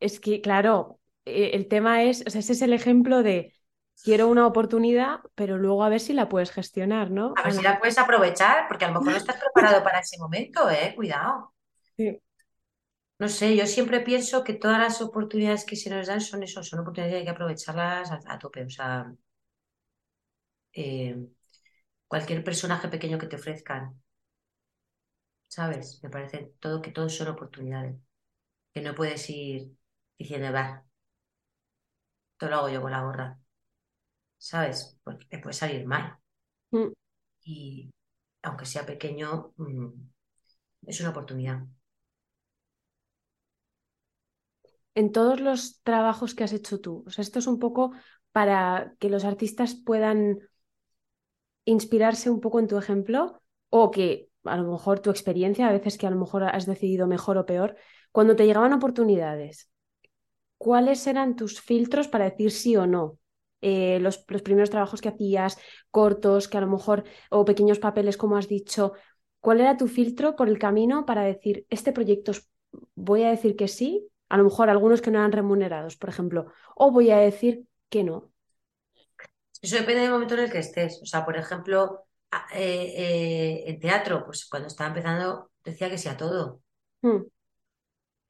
Es 0.00 0.20
que, 0.20 0.40
claro, 0.40 1.00
eh, 1.24 1.50
el 1.54 1.68
tema 1.68 2.02
es, 2.02 2.24
o 2.26 2.30
sea, 2.30 2.40
ese 2.40 2.52
es 2.52 2.62
el 2.62 2.72
ejemplo 2.72 3.22
de 3.22 3.54
quiero 4.02 4.28
una 4.28 4.46
oportunidad, 4.46 5.20
pero 5.34 5.56
luego 5.58 5.84
a 5.84 5.88
ver 5.88 6.00
si 6.00 6.12
la 6.12 6.28
puedes 6.28 6.50
gestionar, 6.50 7.10
¿no? 7.10 7.34
A 7.36 7.44
ver 7.44 7.52
si 7.52 7.62
la 7.62 7.78
puedes 7.78 7.98
aprovechar, 7.98 8.66
porque 8.68 8.84
a 8.84 8.88
lo 8.88 8.94
mejor 8.94 9.12
no 9.12 9.18
estás 9.18 9.40
preparado 9.40 9.82
para 9.82 10.00
ese 10.00 10.18
momento, 10.18 10.70
¿eh? 10.70 10.92
Cuidado. 10.94 11.52
Sí. 11.96 12.20
No 13.20 13.28
sé, 13.28 13.56
yo 13.56 13.66
siempre 13.66 14.00
pienso 14.00 14.42
que 14.42 14.54
todas 14.54 14.80
las 14.80 15.00
oportunidades 15.00 15.64
que 15.64 15.76
se 15.76 15.88
nos 15.90 16.08
dan 16.08 16.20
son 16.20 16.42
eso, 16.42 16.64
son 16.64 16.80
oportunidades 16.80 17.12
que 17.14 17.18
hay 17.18 17.24
que 17.24 17.30
aprovecharlas 17.30 18.10
a, 18.10 18.38
tope. 18.38 18.64
O 18.64 18.68
sea, 18.70 19.14
eh, 20.72 21.16
cualquier 22.08 22.42
personaje 22.42 22.88
pequeño 22.88 23.18
que 23.18 23.28
te 23.28 23.36
ofrezcan, 23.36 24.02
¿sabes? 25.48 26.00
Me 26.02 26.10
parece 26.10 26.52
todo 26.60 26.82
que 26.82 26.90
todos 26.90 27.16
son 27.16 27.28
oportunidades. 27.28 27.96
Que 28.72 28.82
no 28.82 28.94
puedes 28.94 29.30
ir 29.30 29.70
diciendo, 30.18 30.52
va, 30.52 30.83
lo 32.48 32.56
hago 32.56 32.68
yo 32.68 32.82
con 32.82 32.92
la 32.92 33.02
gorra. 33.02 33.38
¿Sabes? 34.38 34.98
Porque 35.02 35.26
te 35.26 35.38
puede 35.38 35.54
salir 35.54 35.86
mal. 35.86 36.18
Mm. 36.70 36.92
Y 37.44 37.90
aunque 38.42 38.66
sea 38.66 38.84
pequeño, 38.86 39.52
mm, 39.56 39.88
es 40.86 41.00
una 41.00 41.10
oportunidad. 41.10 41.64
en 44.94 45.12
todos 45.12 45.40
los 45.40 45.82
trabajos 45.82 46.34
que 46.34 46.44
has 46.44 46.52
hecho 46.52 46.80
tú? 46.80 47.04
O 47.06 47.10
sea, 47.10 47.22
esto 47.22 47.38
es 47.38 47.46
un 47.46 47.58
poco 47.58 47.92
para 48.32 48.94
que 48.98 49.10
los 49.10 49.24
artistas 49.24 49.74
puedan 49.74 50.40
inspirarse 51.64 52.30
un 52.30 52.40
poco 52.40 52.60
en 52.60 52.68
tu 52.68 52.78
ejemplo 52.78 53.42
o 53.70 53.90
que 53.90 54.28
a 54.44 54.56
lo 54.56 54.70
mejor 54.70 55.00
tu 55.00 55.10
experiencia, 55.10 55.68
a 55.68 55.72
veces 55.72 55.98
que 55.98 56.06
a 56.06 56.10
lo 56.10 56.18
mejor 56.18 56.44
has 56.44 56.66
decidido 56.66 57.06
mejor 57.06 57.38
o 57.38 57.46
peor, 57.46 57.76
cuando 58.12 58.36
te 58.36 58.46
llegaban 58.46 58.72
oportunidades, 58.72 59.70
¿cuáles 60.58 61.06
eran 61.06 61.36
tus 61.36 61.60
filtros 61.60 62.08
para 62.08 62.30
decir 62.30 62.50
sí 62.50 62.76
o 62.76 62.86
no? 62.86 63.18
Eh, 63.60 63.98
los, 64.00 64.18
primeros 64.18 64.70
trabajos 64.70 65.00
que 65.00 65.08
hacías, 65.08 65.58
cortos, 65.90 66.48
que 66.48 66.58
a 66.58 66.60
lo 66.60 66.66
mejor, 66.66 67.04
o 67.30 67.44
pequeños 67.44 67.78
papeles, 67.78 68.16
como 68.16 68.36
has 68.36 68.48
dicho, 68.48 68.92
¿cuál 69.40 69.60
era 69.60 69.76
tu 69.76 69.88
filtro 69.88 70.36
por 70.36 70.48
el 70.48 70.58
camino 70.58 71.06
para 71.06 71.22
decir, 71.22 71.66
este 71.70 71.92
proyecto 71.92 72.32
voy 72.94 73.22
a 73.22 73.30
decir 73.30 73.56
que 73.56 73.68
sí, 73.68 74.08
a 74.28 74.36
lo 74.36 74.44
mejor 74.44 74.68
algunos 74.68 75.00
que 75.00 75.10
no 75.10 75.18
eran 75.18 75.32
remunerados, 75.32 75.96
por 75.96 76.10
ejemplo, 76.10 76.52
o 76.76 76.90
voy 76.90 77.10
a 77.10 77.18
decir 77.18 77.64
que 77.88 78.04
no? 78.04 78.30
Eso 79.62 79.76
depende 79.76 80.02
del 80.02 80.10
momento 80.10 80.34
en 80.34 80.40
el 80.40 80.52
que 80.52 80.58
estés. 80.58 81.00
O 81.02 81.06
sea, 81.06 81.24
por 81.24 81.38
ejemplo, 81.38 82.04
eh, 82.52 82.92
eh, 82.96 83.64
en 83.66 83.80
teatro, 83.80 84.24
pues 84.26 84.46
cuando 84.46 84.68
estaba 84.68 84.88
empezando 84.88 85.50
decía 85.64 85.88
que 85.88 85.96
sí 85.96 86.08
a 86.08 86.18
todo. 86.18 86.60
Hmm. 87.00 87.22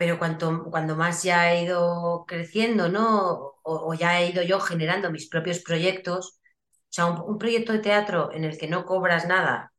Pero 0.05 0.19
cuanto, 0.19 0.65
cuando 0.71 0.97
más 0.97 1.23
ya 1.23 1.55
he 1.55 1.63
ido 1.65 2.27
creciendo, 2.29 2.91
¿no? 2.91 3.55
O, 3.63 3.95
ya 3.95 4.21
he 4.21 4.29
ido 4.31 4.43
yo 4.43 4.61
generando 4.61 5.11
mis 5.11 5.31
propios 5.31 5.61
proyectos, 5.61 6.41
o 6.43 6.87
sea, 6.91 7.07
un, 7.07 7.39
proyecto 7.39 7.73
de 7.73 7.79
teatro 7.79 8.31
en 8.31 8.45
el 8.45 8.59
que 8.59 8.69
no 8.69 8.85
cobras 8.85 9.27
nada, 9.27 9.73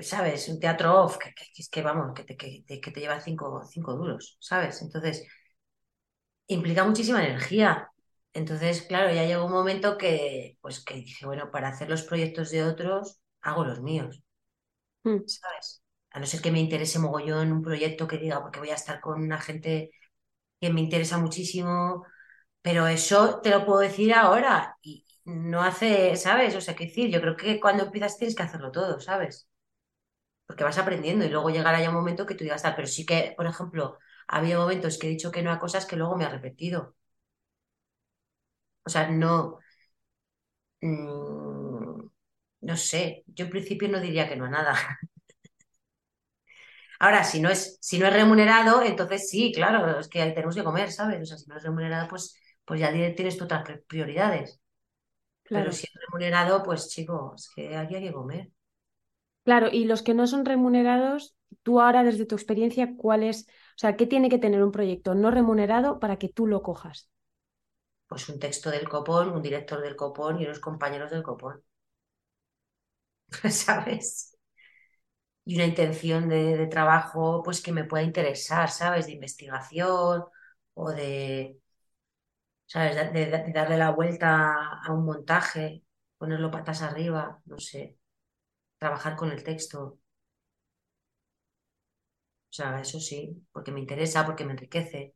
¿sabes? 0.00 0.48
Un 0.48 0.60
teatro 0.60 1.02
off, 1.02 1.18
que, 1.18 1.34
es 1.56 1.68
que 1.68 1.82
vamos, 1.82 2.14
que 2.14 2.22
te, 2.22 2.36
que, 2.36 2.62
te 2.92 3.00
lleva 3.00 3.20
cinco, 3.20 3.64
cinco 3.68 3.94
duros, 3.94 4.36
¿sabes? 4.38 4.80
Entonces, 4.82 5.26
implica 6.46 6.84
muchísima 6.84 7.24
energía. 7.24 7.90
Entonces, 8.32 8.82
claro, 8.82 9.12
ya 9.12 9.24
llegó 9.24 9.46
un 9.46 9.52
momento 9.52 9.98
que, 9.98 10.56
pues, 10.60 10.84
que 10.84 10.94
dije, 10.94 11.26
bueno, 11.26 11.50
para 11.50 11.68
hacer 11.68 11.90
los 11.90 12.02
proyectos 12.04 12.50
de 12.52 12.62
otros, 12.62 13.20
hago 13.40 13.64
los 13.64 13.80
míos. 13.82 14.22
Hmm. 15.02 15.26
¿Sabes? 15.26 15.81
A 16.14 16.20
no 16.20 16.26
ser 16.26 16.40
que 16.42 16.50
me 16.52 16.60
interese 16.60 16.98
mogollón 16.98 17.52
un 17.52 17.62
proyecto 17.62 18.06
que 18.08 18.18
diga, 18.18 18.42
porque 18.42 18.58
voy 18.60 18.70
a 18.70 18.74
estar 18.74 19.00
con 19.00 19.22
una 19.22 19.40
gente 19.40 19.90
que 20.60 20.70
me 20.72 20.80
interesa 20.82 21.18
muchísimo, 21.18 22.06
pero 22.62 22.86
eso 22.88 23.40
te 23.42 23.50
lo 23.50 23.66
puedo 23.66 23.80
decir 23.80 24.14
ahora 24.14 24.78
y 24.82 25.06
no 25.24 25.62
hace, 25.62 26.16
¿sabes? 26.16 26.56
O 26.56 26.60
sea, 26.62 26.76
qué 26.76 26.86
decir, 26.86 27.10
yo 27.10 27.20
creo 27.22 27.36
que 27.36 27.60
cuando 27.60 27.84
empiezas 27.84 28.18
tienes 28.18 28.36
que 28.36 28.42
hacerlo 28.44 28.72
todo, 28.72 29.00
¿sabes? 29.00 29.48
Porque 30.46 30.64
vas 30.64 30.78
aprendiendo 30.78 31.24
y 31.24 31.28
luego 31.30 31.50
llegará 31.50 31.80
ya 31.82 31.88
un 31.90 31.96
momento 31.96 32.26
que 32.26 32.34
tú 32.36 32.44
digas, 32.44 32.62
tal, 32.62 32.74
pero 32.76 32.86
sí 32.88 33.04
que, 33.06 33.34
por 33.36 33.46
ejemplo, 33.46 33.98
ha 34.28 34.36
habido 34.38 34.60
momentos 34.60 34.98
que 34.98 35.06
he 35.08 35.10
dicho 35.10 35.32
que 35.32 35.42
no 35.42 35.50
a 35.52 35.58
cosas 35.60 35.86
que 35.86 35.96
luego 35.96 36.16
me 36.16 36.24
he 36.24 36.28
repetido. 36.28 36.94
O 38.84 38.90
sea, 38.90 39.08
no. 39.10 39.58
Mm, 40.80 42.10
no 42.62 42.76
sé, 42.76 43.24
yo 43.26 43.44
en 43.46 43.50
principio 43.50 43.88
no 43.88 44.00
diría 44.00 44.28
que 44.28 44.36
no 44.36 44.46
a 44.46 44.50
nada. 44.50 44.74
Ahora, 47.02 47.24
si 47.24 47.40
no 47.40 47.50
es, 47.50 47.78
si 47.80 47.98
no 47.98 48.06
es 48.06 48.12
remunerado, 48.12 48.80
entonces 48.80 49.28
sí, 49.28 49.50
claro, 49.52 49.98
es 49.98 50.06
que 50.06 50.24
tenemos 50.30 50.54
que 50.54 50.62
comer, 50.62 50.92
¿sabes? 50.92 51.20
O 51.20 51.26
sea, 51.26 51.36
si 51.36 51.48
no 51.48 51.56
es 51.56 51.62
remunerado, 51.64 52.06
pues, 52.06 52.36
pues 52.64 52.78
ya 52.78 52.92
tienes 52.92 53.36
tú 53.36 53.42
otras 53.42 53.64
prioridades. 53.88 54.60
Claro. 55.42 55.64
Pero 55.64 55.72
si 55.72 55.86
es 55.86 56.00
remunerado, 56.06 56.62
pues 56.62 56.88
chicos, 56.90 57.50
que 57.56 57.76
aquí 57.76 57.96
hay 57.96 58.04
que 58.04 58.12
comer. 58.12 58.50
Claro, 59.44 59.66
y 59.72 59.84
los 59.86 60.02
que 60.02 60.14
no 60.14 60.28
son 60.28 60.44
remunerados, 60.44 61.34
tú 61.64 61.80
ahora 61.80 62.04
desde 62.04 62.24
tu 62.24 62.36
experiencia, 62.36 62.94
¿cuál 62.96 63.24
es, 63.24 63.48
o 63.48 63.78
sea, 63.78 63.96
qué 63.96 64.06
tiene 64.06 64.28
que 64.28 64.38
tener 64.38 64.62
un 64.62 64.70
proyecto 64.70 65.16
no 65.16 65.32
remunerado 65.32 65.98
para 65.98 66.18
que 66.18 66.28
tú 66.28 66.46
lo 66.46 66.62
cojas? 66.62 67.10
pues 68.12 68.28
un 68.28 68.38
texto 68.38 68.70
del 68.70 68.88
copón, 68.88 69.30
un 69.30 69.42
director 69.42 69.80
del 69.80 69.96
copón 69.96 70.38
y 70.38 70.44
unos 70.44 70.60
compañeros 70.60 71.10
del 71.10 71.22
copón. 71.24 71.64
¿Sabes? 73.50 74.31
Y 75.44 75.56
una 75.56 75.66
intención 75.66 76.28
de, 76.28 76.66
trabajo 76.68 77.42
pues 77.42 77.60
que 77.62 77.72
me 77.72 77.84
pueda 77.84 78.04
interesar, 78.04 78.70
¿sabes? 78.70 79.06
De 79.06 79.12
investigación 79.12 80.24
o 80.74 80.90
de, 80.92 81.58
¿sabes? 82.66 83.12
De, 83.12 83.52
darle 83.52 83.76
la 83.76 83.90
vuelta 83.90 84.52
a 84.84 84.92
un 84.92 85.04
montaje, 85.04 85.84
ponerlo 86.18 86.50
patas 86.50 86.82
arriba, 86.82 87.40
no 87.46 87.58
sé, 87.58 87.98
trabajar 88.78 89.16
con 89.16 89.30
el 89.32 89.44
texto. 89.44 90.00
O 92.50 92.54
sea, 92.54 92.80
eso 92.80 93.00
sí, 93.00 93.44
porque 93.52 93.72
me 93.72 93.80
interesa, 93.80 94.24
porque 94.26 94.44
me 94.44 94.52
enriquece. 94.52 95.14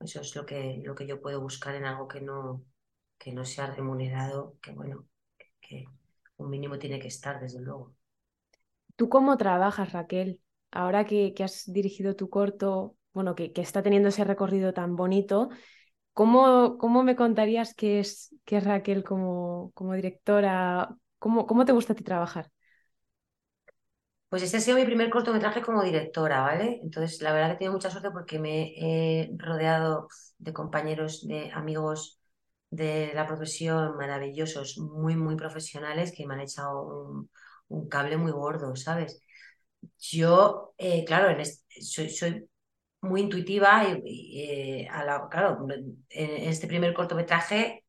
Eso 0.00 0.20
es 0.20 0.34
lo 0.36 0.44
que, 0.46 0.80
lo 0.84 0.94
que 0.94 1.06
yo 1.06 1.20
puedo 1.22 1.40
buscar 1.40 1.74
en 1.74 1.84
algo 1.86 2.08
que 2.08 2.20
no, 2.20 2.64
que 3.18 3.32
no 3.32 3.44
sea 3.44 3.66
remunerado, 3.66 4.58
que 4.60 4.72
bueno, 4.72 5.08
que, 5.60 5.86
un 6.42 6.50
mínimo 6.50 6.78
tiene 6.78 6.98
que 6.98 7.08
estar, 7.08 7.40
desde 7.40 7.60
luego. 7.60 7.94
¿Tú 8.96 9.08
cómo 9.08 9.36
trabajas, 9.36 9.92
Raquel? 9.92 10.40
Ahora 10.70 11.04
que, 11.04 11.34
has 11.42 11.64
dirigido 11.72 12.16
tu 12.16 12.30
corto, 12.30 12.96
bueno, 13.12 13.34
que, 13.34 13.52
está 13.56 13.82
teniendo 13.82 14.08
ese 14.08 14.24
recorrido 14.24 14.72
tan 14.72 14.96
bonito, 14.96 15.50
¿cómo, 16.12 16.78
cómo 16.78 17.02
me 17.02 17.16
contarías 17.16 17.74
qué 17.74 18.00
es, 18.00 18.34
qué 18.44 18.58
es 18.58 18.64
Raquel 18.64 19.04
como, 19.04 19.72
como 19.74 19.94
directora? 19.94 20.96
¿Cómo, 21.18 21.46
¿Cómo 21.46 21.64
te 21.64 21.72
gusta 21.72 21.92
a 21.92 21.96
ti 21.96 22.04
trabajar? 22.04 22.50
Pues 24.28 24.42
este 24.42 24.56
ha 24.56 24.60
sido 24.60 24.78
mi 24.78 24.86
primer 24.86 25.10
cortometraje 25.10 25.60
como 25.60 25.82
directora, 25.82 26.40
¿vale? 26.40 26.80
Entonces, 26.82 27.20
la 27.20 27.34
verdad 27.34 27.48
que 27.48 27.52
he 27.52 27.58
tenido 27.58 27.74
mucha 27.74 27.90
suerte 27.90 28.10
porque 28.10 28.38
me 28.38 28.72
he 28.78 29.30
rodeado 29.36 30.08
de 30.38 30.54
compañeros, 30.54 31.26
de 31.26 31.50
amigos 31.52 32.21
de 32.72 33.12
la 33.14 33.26
profesión 33.26 33.96
maravillosos, 33.98 34.78
muy, 34.78 35.14
muy 35.14 35.36
profesionales 35.36 36.10
que 36.16 36.26
me 36.26 36.34
han 36.34 36.40
echado 36.40 37.28
un, 37.68 37.88
cable 37.88 38.16
muy 38.16 38.32
gordo, 38.32 38.74
¿sabes? 38.76 39.20
Yo, 39.98 40.74
eh, 40.78 41.04
claro, 41.04 41.36
soy, 41.80 42.48
muy 43.02 43.20
intuitiva 43.22 43.84
y, 44.04 44.40
eh, 44.40 44.88
claro, 45.30 45.66
en 45.68 46.48
este 46.48 46.66
primer 46.66 46.94
cortometraje 46.94 47.84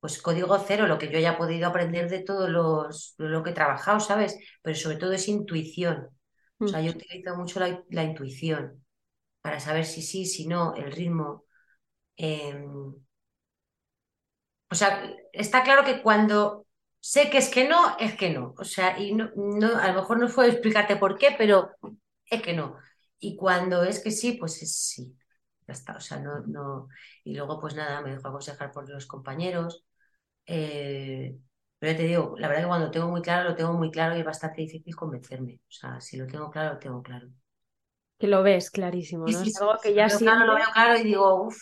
pues 0.00 0.20
código 0.20 0.58
cero, 0.58 0.88
lo 0.88 0.98
que 0.98 1.08
yo 1.10 1.18
haya 1.18 1.38
podido 1.38 1.68
aprender 1.68 2.10
de 2.10 2.24
todo 2.24 2.48
los, 2.48 3.14
lo 3.18 3.42
que 3.42 3.50
he 3.50 3.54
trabajado, 3.54 4.00
¿sabes? 4.00 4.36
Pero 4.60 4.76
sobre 4.76 4.96
todo 4.96 5.12
es 5.12 5.28
intuición. 5.28 6.08
O 6.58 6.66
sea, 6.66 6.80
yo 6.80 6.92
mm. 6.92 6.96
utilizo 6.96 7.36
mucho 7.36 7.60
la, 7.60 8.02
intuición 8.02 8.84
para 9.40 9.60
saber 9.60 9.84
si 9.84 10.02
sí, 10.02 10.26
si 10.26 10.48
no, 10.48 10.74
el 10.74 10.90
ritmo. 10.90 11.44
Em, 12.16 12.92
o 14.72 14.74
sea, 14.74 15.06
está 15.34 15.62
claro 15.64 15.84
que 15.84 16.00
cuando 16.00 16.66
sé 16.98 17.28
que 17.28 17.36
es 17.36 17.50
que 17.50 17.68
no, 17.68 17.98
es 17.98 18.16
que 18.16 18.30
no. 18.30 18.54
O 18.56 18.64
sea, 18.64 18.98
y 18.98 19.12
no, 19.12 19.30
no, 19.36 19.76
a 19.76 19.88
lo 19.88 20.00
mejor 20.00 20.18
no 20.18 20.28
puedo 20.28 20.48
explicarte 20.48 20.96
por 20.96 21.18
qué, 21.18 21.34
pero 21.36 21.72
es 22.24 22.40
que 22.40 22.54
no. 22.54 22.78
Y 23.18 23.36
cuando 23.36 23.82
es 23.84 24.02
que 24.02 24.10
sí, 24.10 24.32
pues 24.32 24.62
es 24.62 24.74
sí. 24.74 25.14
Ya 25.68 25.74
está. 25.74 25.96
O 25.96 26.00
sea, 26.00 26.20
no, 26.20 26.40
no. 26.46 26.88
Y 27.22 27.34
luego, 27.36 27.60
pues 27.60 27.74
nada, 27.74 28.00
me 28.00 28.12
dejo 28.12 28.28
aconsejar 28.28 28.72
por 28.72 28.88
los 28.88 29.04
compañeros. 29.04 29.84
Eh, 30.46 31.36
pero 31.78 31.92
ya 31.92 31.98
te 31.98 32.04
digo, 32.04 32.34
la 32.38 32.48
verdad 32.48 32.62
que 32.62 32.68
cuando 32.68 32.90
tengo 32.90 33.08
muy 33.08 33.20
claro, 33.20 33.50
lo 33.50 33.54
tengo 33.54 33.74
muy 33.74 33.90
claro 33.90 34.16
y 34.16 34.20
es 34.20 34.24
bastante 34.24 34.62
difícil 34.62 34.96
convencerme. 34.96 35.60
O 35.68 35.70
sea, 35.70 36.00
si 36.00 36.16
lo 36.16 36.26
tengo 36.26 36.50
claro, 36.50 36.74
lo 36.74 36.78
tengo 36.78 37.02
claro. 37.02 37.28
Que 38.18 38.26
lo 38.26 38.42
ves 38.42 38.70
clarísimo, 38.70 39.26
¿no? 39.26 39.38
es 39.42 39.60
algo 39.60 39.76
que 39.82 39.92
ya 39.92 40.08
sí. 40.08 40.24
Claro, 40.24 40.46
lo 40.46 40.54
veo 40.54 40.68
claro 40.72 40.96
y 40.96 41.02
digo, 41.02 41.42
uff, 41.44 41.58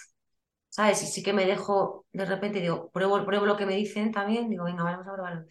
¿sabes? 0.70 1.02
Y 1.02 1.06
sí 1.06 1.22
que 1.22 1.32
me 1.34 1.44
dejo, 1.46 2.06
de 2.12 2.24
repente 2.24 2.60
digo, 2.60 2.90
pruebo, 2.90 3.24
pruebo 3.26 3.46
lo 3.46 3.56
que 3.56 3.66
me 3.66 3.74
dicen 3.76 4.12
también, 4.12 4.48
digo, 4.48 4.64
venga, 4.64 4.84
vamos 4.84 5.06
a 5.06 5.12
probarlo. 5.12 5.46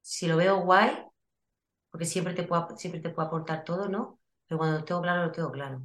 Si 0.00 0.26
lo 0.26 0.36
veo 0.36 0.62
guay, 0.64 1.04
porque 1.90 2.06
siempre 2.06 2.34
te 2.34 2.44
puedo, 2.44 2.76
siempre 2.76 3.00
te 3.00 3.10
puedo 3.10 3.28
aportar 3.28 3.64
todo, 3.64 3.88
¿no? 3.88 4.20
Pero 4.46 4.58
cuando 4.58 4.78
lo 4.78 4.84
tengo 4.84 5.02
claro, 5.02 5.26
lo 5.26 5.32
tengo 5.32 5.50
claro. 5.52 5.82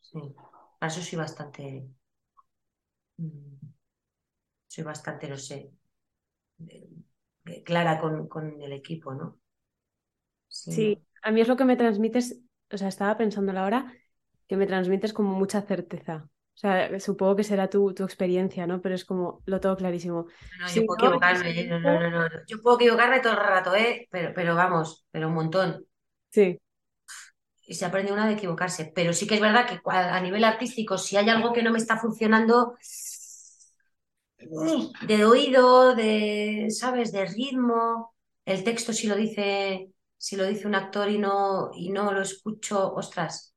Sí. 0.00 0.34
Para 0.78 0.92
eso 0.92 1.02
soy 1.02 1.18
bastante. 1.18 1.86
Mm, 3.18 3.56
soy 4.66 4.84
bastante, 4.84 5.28
no 5.28 5.36
sé, 5.36 5.70
clara 7.64 8.00
con, 8.00 8.62
el 8.62 8.72
equipo, 8.72 9.14
¿no? 9.14 9.38
Sí. 10.48 11.02
a 11.22 11.30
mí 11.30 11.40
es 11.40 11.48
lo 11.48 11.56
que 11.56 11.64
me 11.64 11.76
transmites, 11.76 12.40
o 12.70 12.76
sea, 12.76 12.88
estaba 12.88 13.16
pensando 13.16 13.52
ahora 13.52 13.92
que 14.48 14.56
me 14.56 14.66
transmites 14.66 15.12
como 15.12 15.34
mucha 15.34 15.62
certeza. 15.62 16.28
Sea, 16.62 17.00
supongo 17.00 17.34
que 17.34 17.42
será 17.42 17.68
tu, 17.68 17.92
tu 17.92 18.04
experiencia, 18.04 18.68
¿no? 18.68 18.80
Pero 18.80 18.94
es 18.94 19.04
como 19.04 19.42
lo 19.46 19.58
tengo 19.58 19.76
clarísimo. 19.76 20.26
No, 20.60 20.68
yo 20.68 20.86
puedo 20.86 21.08
equivocarme, 21.08 21.60
¿eh? 21.60 21.66
no, 21.66 21.80
no, 21.80 22.10
no, 22.10 22.28
Yo 22.46 22.62
puedo 22.62 22.76
equivocarme 22.76 23.18
todo 23.18 23.32
el 23.32 23.38
rato, 23.40 23.74
¿eh? 23.74 24.06
Pero, 24.12 24.32
pero 24.32 24.54
vamos, 24.54 25.04
pero 25.10 25.26
un 25.26 25.34
montón. 25.34 25.84
Sí. 26.30 26.60
Y 27.66 27.74
se 27.74 27.84
aprende 27.84 28.12
una 28.12 28.28
de 28.28 28.34
equivocarse. 28.34 28.92
Pero 28.94 29.12
sí 29.12 29.26
que 29.26 29.34
es 29.34 29.40
verdad 29.40 29.66
que 29.66 29.80
a 29.84 30.20
nivel 30.20 30.44
artístico, 30.44 30.98
si 30.98 31.16
hay 31.16 31.28
algo 31.28 31.52
que 31.52 31.64
no 31.64 31.72
me 31.72 31.78
está 31.78 31.96
funcionando, 31.96 32.76
de 34.38 35.24
oído, 35.24 35.96
de, 35.96 36.68
¿sabes? 36.70 37.10
De 37.10 37.24
ritmo. 37.26 38.14
El 38.44 38.62
texto 38.62 38.92
si 38.92 39.08
lo 39.08 39.16
dice, 39.16 39.90
si 40.16 40.36
lo 40.36 40.46
dice 40.46 40.68
un 40.68 40.76
actor 40.76 41.08
y 41.10 41.18
no, 41.18 41.70
y 41.74 41.90
no 41.90 42.12
lo 42.12 42.22
escucho, 42.22 42.92
ostras, 42.94 43.51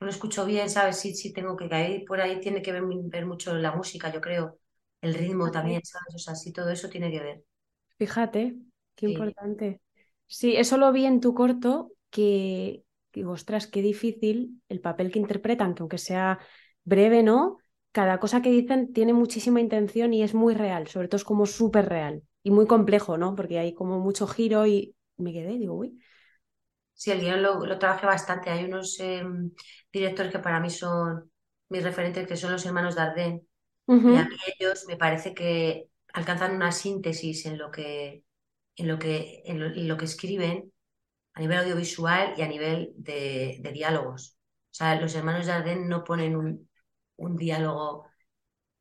no 0.00 0.06
lo 0.06 0.10
escucho 0.10 0.44
bien, 0.46 0.68
¿sabes? 0.70 0.98
Sí, 0.98 1.14
sí, 1.14 1.32
tengo 1.32 1.56
que 1.56 1.68
caer 1.68 2.04
por 2.06 2.20
ahí, 2.20 2.40
tiene 2.40 2.62
que 2.62 2.72
ver, 2.72 2.82
ver 2.86 3.26
mucho 3.26 3.54
la 3.54 3.72
música, 3.72 4.12
yo 4.12 4.20
creo, 4.20 4.58
el 5.00 5.14
ritmo 5.14 5.50
también, 5.50 5.82
¿sabes? 5.84 6.14
O 6.14 6.18
sea, 6.18 6.34
sí, 6.34 6.52
todo 6.52 6.70
eso 6.70 6.88
tiene 6.88 7.10
que 7.10 7.20
ver. 7.20 7.44
Fíjate, 7.98 8.56
qué 8.94 9.06
importante. 9.06 9.80
Sí, 10.26 10.56
eso 10.56 10.76
lo 10.78 10.92
vi 10.92 11.04
en 11.06 11.20
tu 11.20 11.34
corto, 11.34 11.92
que, 12.10 12.84
que, 13.10 13.24
ostras, 13.26 13.66
qué 13.66 13.82
difícil 13.82 14.62
el 14.68 14.80
papel 14.80 15.10
que 15.12 15.18
interpretan, 15.18 15.74
que 15.74 15.82
aunque 15.82 15.98
sea 15.98 16.38
breve, 16.84 17.22
¿no? 17.22 17.58
Cada 17.92 18.20
cosa 18.20 18.40
que 18.42 18.50
dicen 18.50 18.92
tiene 18.92 19.12
muchísima 19.12 19.60
intención 19.60 20.14
y 20.14 20.22
es 20.22 20.34
muy 20.34 20.54
real, 20.54 20.86
sobre 20.88 21.08
todo 21.08 21.16
es 21.16 21.24
como 21.24 21.44
súper 21.46 21.88
real 21.88 22.22
y 22.42 22.50
muy 22.50 22.66
complejo, 22.66 23.18
¿no? 23.18 23.34
Porque 23.34 23.58
hay 23.58 23.74
como 23.74 23.98
mucho 23.98 24.26
giro 24.26 24.66
y 24.66 24.94
me 25.16 25.32
quedé, 25.32 25.58
digo, 25.58 25.74
uy. 25.74 25.98
Sí, 27.00 27.10
el 27.10 27.20
guion 27.22 27.42
lo, 27.42 27.78
trabajé 27.78 28.04
bastante. 28.04 28.50
Hay 28.50 28.64
unos 28.64 29.00
em, 29.00 29.52
directores 29.90 30.30
que 30.30 30.38
para 30.38 30.60
mí 30.60 30.68
son 30.68 31.32
mis 31.70 31.82
referentes, 31.82 32.26
que 32.28 32.36
son 32.36 32.52
los 32.52 32.66
hermanos 32.66 32.94
Dardenne. 32.94 33.46
Y 33.88 33.94
a 33.94 34.24
mí 34.28 34.36
ellos 34.58 34.84
me 34.86 34.98
parece 34.98 35.32
que 35.32 35.88
alcanzan 36.12 36.54
una 36.54 36.72
síntesis 36.72 37.46
en 37.46 37.56
lo 37.56 37.70
que, 37.70 38.22
en 38.76 38.86
lo 38.86 38.98
que, 38.98 39.42
en 39.46 39.88
lo, 39.88 39.96
que 39.96 40.04
escriben 40.04 40.74
a 41.32 41.40
nivel 41.40 41.60
audiovisual 41.60 42.34
y 42.36 42.42
a 42.42 42.48
nivel 42.48 42.92
de, 42.96 43.62
diálogos. 43.72 44.36
O 44.70 44.74
sea, 44.74 45.00
los 45.00 45.14
hermanos 45.14 45.46
Dardenne 45.46 45.88
no 45.88 46.04
ponen 46.04 46.36
un, 46.36 46.68
un 47.16 47.34
diálogo 47.34 48.04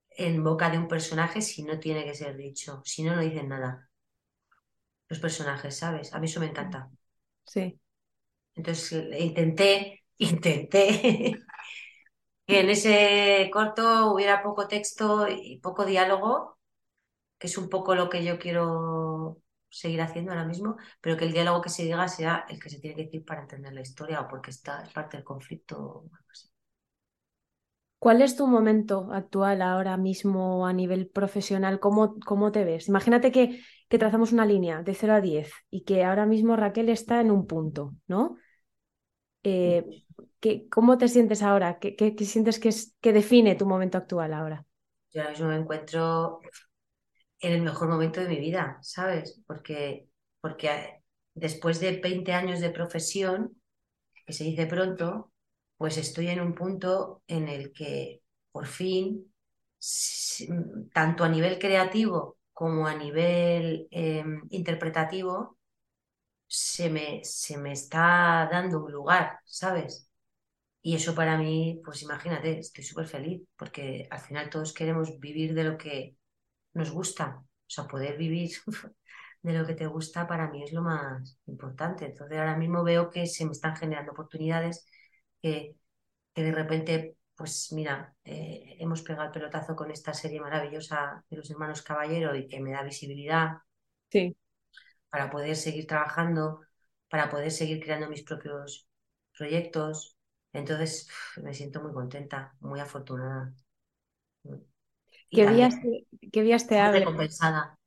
en 0.10 0.44
boca 0.44 0.70
de 0.70 0.78
un 0.78 0.90
personaje 0.90 1.42
si 1.42 1.64
no 1.64 1.80
tiene 1.80 2.04
que 2.04 2.16
ser 2.16 2.36
dicho, 2.36 2.82
si 2.84 3.02
no, 3.02 3.16
no 3.16 3.22
dicen 3.22 3.48
nada. 3.48 3.90
Los 5.08 5.20
personajes, 5.20 5.78
¿sabes? 5.78 6.14
A 6.14 6.20
mí 6.20 6.26
eso 6.26 6.42
me 6.42 6.48
encanta. 6.48 6.90
Sí. 7.46 7.80
Entonces 8.56 9.08
intenté, 9.20 10.04
intenté 10.18 11.40
que 12.46 12.60
en 12.62 12.70
ese 12.70 13.50
corto 13.54 14.12
hubiera 14.14 14.42
poco 14.44 14.68
texto 14.68 15.28
y 15.30 15.60
poco 15.60 15.86
diálogo, 15.86 16.58
que 17.40 17.48
es 17.48 17.58
un 17.58 17.70
poco 17.70 17.96
lo 17.96 18.10
que 18.10 18.24
yo 18.26 18.40
quiero 18.40 19.42
seguir 19.70 20.02
haciendo 20.02 20.32
ahora 20.32 20.46
mismo, 20.46 20.78
pero 21.02 21.18
que 21.18 21.26
el 21.26 21.34
diálogo 21.34 21.62
que 21.62 21.70
se 21.70 21.84
diga 21.84 22.08
sea 22.08 22.46
el 22.50 22.60
que 22.62 22.70
se 22.70 22.80
tiene 22.80 22.96
que 22.98 23.06
decir 23.06 23.26
para 23.26 23.42
entender 23.42 23.74
la 23.74 23.82
historia 23.82 24.22
o 24.22 24.28
porque 24.28 24.52
está, 24.52 24.84
es 24.84 24.94
parte 24.94 25.18
del 25.18 25.26
conflicto. 25.26 26.06
¿Cuál 28.00 28.22
es 28.22 28.36
tu 28.38 28.48
momento 28.48 29.10
actual 29.12 29.62
ahora 29.62 29.98
mismo 29.98 30.66
a 30.66 30.74
nivel 30.74 31.08
profesional? 31.08 31.80
¿Cómo, 31.80 32.16
cómo 32.26 32.52
te 32.52 32.64
ves? 32.64 32.88
Imagínate 32.88 33.32
que, 33.32 33.62
que, 33.90 33.98
trazamos 33.98 34.32
una 34.32 34.46
línea 34.46 34.84
de 34.84 34.94
0 34.94 35.14
a 35.14 35.22
10 35.22 35.52
y 35.70 35.82
que 35.84 36.04
ahora 36.04 36.26
mismo 36.26 36.56
Raquel 36.56 36.90
está 36.90 37.20
en 37.20 37.32
un 37.32 37.48
punto, 37.48 37.96
¿no? 38.08 38.38
Eh, 39.44 39.86
¿Cómo 40.70 40.98
te 40.98 41.08
sientes 41.08 41.42
ahora? 41.42 41.80
¿Qué, 41.80 41.96
qué, 41.96 42.14
sientes 42.26 42.60
que, 42.60 42.70
es, 42.70 42.96
que 43.02 43.14
define 43.14 43.56
tu 43.56 43.66
momento 43.66 43.98
actual 43.98 44.34
ahora? 44.34 44.66
Yo 45.12 45.22
ahora 45.22 45.32
mismo 45.32 45.48
me 45.48 45.56
encuentro 45.58 46.40
en 47.40 47.54
el 47.54 47.62
mejor 47.62 47.90
momento 47.90 48.22
de 48.22 48.28
mi 48.28 48.40
vida, 48.40 48.78
¿sabes? 48.82 49.42
Porque, 49.46 50.08
porque 50.42 51.02
después 51.34 51.80
de 51.80 52.00
20 52.00 52.34
años 52.34 52.60
de 52.60 52.70
profesión, 52.70 53.62
que 54.26 54.34
se 54.34 54.44
dice 54.44 54.66
pronto, 54.66 55.32
pues 55.78 55.98
estoy 55.98 56.28
en 56.28 56.42
un 56.42 56.54
punto 56.54 57.24
en 57.28 57.48
el 57.48 57.72
que 57.72 58.22
por 58.52 58.68
fin, 58.68 59.32
tanto 60.94 61.24
a 61.24 61.30
nivel 61.30 61.60
creativo 61.60 62.39
como 62.60 62.88
a 62.88 62.96
nivel 63.04 63.88
em, 63.92 64.42
interpretativo, 64.60 65.58
se 66.48 66.90
me, 66.90 67.24
se 67.26 67.58
me 67.58 67.74
está 67.74 68.48
dando 68.52 68.84
un 68.86 68.92
lugar, 68.94 69.40
¿sabes? 69.46 70.10
Y 70.82 70.96
eso 70.96 71.16
para 71.16 71.38
mí, 71.38 71.82
pues 71.86 72.04
imagínate, 72.04 72.60
estoy 72.60 72.84
súper 72.86 73.08
feliz, 73.08 73.42
porque 73.58 74.08
al 74.12 74.20
final 74.22 74.50
todos 74.50 74.74
queremos 74.74 75.20
vivir 75.20 75.54
de 75.56 75.66
lo 75.66 75.78
que 75.78 76.16
nos 76.74 76.92
gusta, 76.92 77.38
o 77.42 77.46
sea, 77.70 77.86
poder 77.88 78.18
vivir 78.18 78.52
de 79.44 79.54
lo 79.54 79.66
que 79.68 79.76
te 79.76 79.88
gusta 79.88 80.28
para 80.28 80.50
mí 80.52 80.64
es 80.64 80.74
lo 80.74 80.82
más 80.84 81.40
importante. 81.48 82.06
Entonces 82.08 82.38
ahora 82.40 82.58
mismo 82.58 82.84
veo 82.84 83.10
que 83.12 83.28
se 83.28 83.46
me 83.46 83.52
están 83.54 83.76
generando 83.78 84.14
oportunidades 84.14 84.86
que, 85.42 85.76
de 86.36 86.52
repente, 86.54 87.18
pues 87.40 87.72
mira, 87.72 88.14
eh, 88.26 88.76
hemos 88.80 89.02
pegado 89.02 89.28
el 89.28 89.32
pelotazo 89.32 89.74
con 89.74 89.90
esta 89.92 90.14
serie 90.14 90.42
maravillosa 90.42 91.24
de 91.30 91.38
los 91.38 91.50
hermanos 91.50 91.82
Caballero 91.82 92.36
y 92.36 92.50
que 92.50 92.60
me 92.60 92.72
da 92.74 92.84
visibilidad 92.84 93.60
sí. 94.12 94.36
para 95.10 95.30
poder 95.30 95.56
seguir 95.56 95.88
trabajando, 95.88 96.60
para 97.10 97.30
poder 97.30 97.50
seguir 97.50 97.82
creando 97.82 98.10
mis 98.10 98.24
propios 98.24 98.90
proyectos. 99.38 100.18
Entonces 100.52 101.08
me 101.42 101.54
siento 101.54 101.82
muy 101.82 101.94
contenta, 101.94 102.58
muy 102.60 102.82
afortunada. 102.82 103.54
¿Qué 105.32 105.48
días, 105.48 105.76
¿Qué 106.34 106.58
te 106.68 106.78
hablan? 106.78 107.04
Recompensada. 107.04 107.80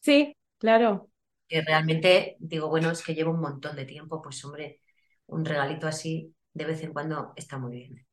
Sí, 0.00 0.34
claro. 0.56 1.10
Que 1.46 1.60
realmente 1.60 2.36
digo, 2.38 2.70
bueno, 2.70 2.90
es 2.90 3.02
que 3.02 3.14
llevo 3.14 3.32
un 3.32 3.40
montón 3.42 3.76
de 3.76 3.84
tiempo, 3.84 4.22
pues 4.22 4.42
hombre, 4.46 4.80
un 5.26 5.44
regalito 5.44 5.86
así 5.86 6.34
de 6.54 6.64
vez 6.64 6.82
en 6.82 6.94
cuando 6.94 7.34
está 7.36 7.58
muy 7.58 7.72
bien. 7.72 8.06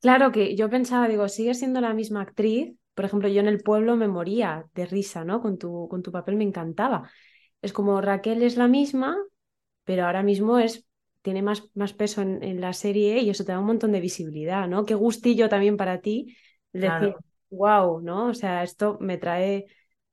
Claro 0.00 0.32
que 0.32 0.56
yo 0.56 0.70
pensaba, 0.70 1.08
digo, 1.08 1.28
sigue 1.28 1.54
siendo 1.54 1.80
la 1.80 1.94
misma 1.94 2.22
actriz. 2.22 2.74
Por 2.94 3.04
ejemplo, 3.04 3.28
yo 3.28 3.40
en 3.40 3.48
el 3.48 3.62
pueblo 3.62 3.96
me 3.96 4.08
moría 4.08 4.66
de 4.74 4.86
risa, 4.86 5.24
¿no? 5.24 5.40
Con 5.40 5.58
tu, 5.58 5.88
con 5.88 6.02
tu 6.02 6.12
papel 6.12 6.36
me 6.36 6.44
encantaba. 6.44 7.10
Es 7.62 7.72
como 7.72 8.00
Raquel 8.00 8.42
es 8.42 8.56
la 8.56 8.68
misma, 8.68 9.16
pero 9.84 10.06
ahora 10.06 10.22
mismo 10.22 10.58
es, 10.58 10.86
tiene 11.22 11.42
más, 11.42 11.64
más 11.74 11.92
peso 11.92 12.22
en, 12.22 12.60
la 12.60 12.72
serie 12.72 13.20
y 13.20 13.30
eso 13.30 13.44
te 13.44 13.52
da 13.52 13.58
un 13.58 13.66
montón 13.66 13.92
de 13.92 14.00
visibilidad, 14.00 14.68
¿no? 14.68 14.84
Qué 14.84 14.94
gustillo 14.94 15.48
también 15.48 15.76
para 15.76 16.00
ti 16.00 16.36
decir, 16.72 17.14
wow, 17.50 18.00
¿no? 18.00 18.28
O 18.28 18.34
sea, 18.34 18.62
esto 18.62 18.98
me 19.00 19.18
trae, 19.18 19.66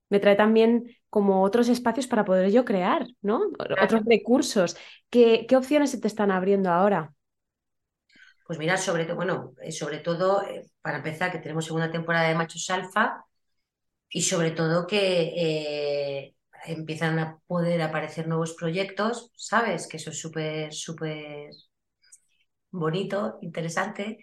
me 0.09 0.19
trae 0.19 0.35
también 0.35 0.95
como 1.09 1.43
otros 1.43 1.69
espacios 1.69 2.07
para 2.07 2.25
poder 2.25 2.51
yo 2.51 2.65
crear, 2.65 3.07
¿no? 3.21 3.41
Otros 3.81 4.03
recursos. 4.05 4.77
¿Qué, 5.09 5.45
¿Qué 5.47 5.55
opciones 5.55 5.91
se 5.91 5.99
te 5.99 6.07
están 6.07 6.31
abriendo 6.31 6.69
ahora? 6.69 7.13
Pues 8.47 8.59
mira, 8.59 8.77
sobre 8.77 9.05
todo, 9.05 9.15
bueno, 9.17 9.53
eh, 9.61 9.71
sobre 9.73 9.99
todo, 9.99 10.41
eh, 10.47 10.65
para 10.81 10.97
empezar, 10.97 11.31
que 11.31 11.39
tenemos 11.39 11.65
segunda 11.65 11.91
temporada 11.91 12.29
de 12.29 12.35
Machos 12.35 12.69
Alfa 12.69 13.25
y 14.09 14.21
sobre 14.23 14.51
todo 14.51 14.87
que 14.87 15.33
eh, 15.37 16.35
empiezan 16.67 17.19
a 17.19 17.39
poder 17.47 17.81
aparecer 17.81 18.27
nuevos 18.27 18.53
proyectos, 18.55 19.31
¿sabes? 19.35 19.87
Que 19.87 19.97
eso 19.97 20.11
es 20.11 20.19
súper, 20.21 20.73
súper 20.73 21.51
bonito, 22.71 23.37
interesante. 23.41 24.17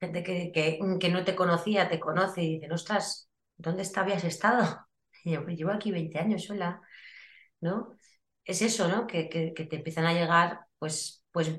gente 0.00 0.22
que, 0.22 0.52
que, 0.52 1.08
no 1.10 1.24
te 1.24 1.34
conocía, 1.36 1.88
te 1.88 2.00
conoce 2.00 2.42
y 2.42 2.54
dice, 2.60 2.72
ostras, 2.72 3.28
¿dónde 3.56 3.84
habías 3.96 4.24
estado? 4.24 4.62
Y 5.24 5.32
yo, 5.32 5.44
pues 5.44 5.56
llevo 5.58 5.72
aquí 5.72 5.90
20 5.90 6.18
años 6.18 6.44
sola, 6.44 6.80
¿no? 7.60 7.96
Es 8.44 8.62
eso, 8.62 8.88
¿no? 8.88 9.06
Que, 9.06 9.28
que, 9.28 9.52
que 9.54 9.64
te 9.66 9.76
empiezan 9.76 10.06
a 10.06 10.14
llegar, 10.14 10.60
pues, 10.78 11.17
pues 11.32 11.50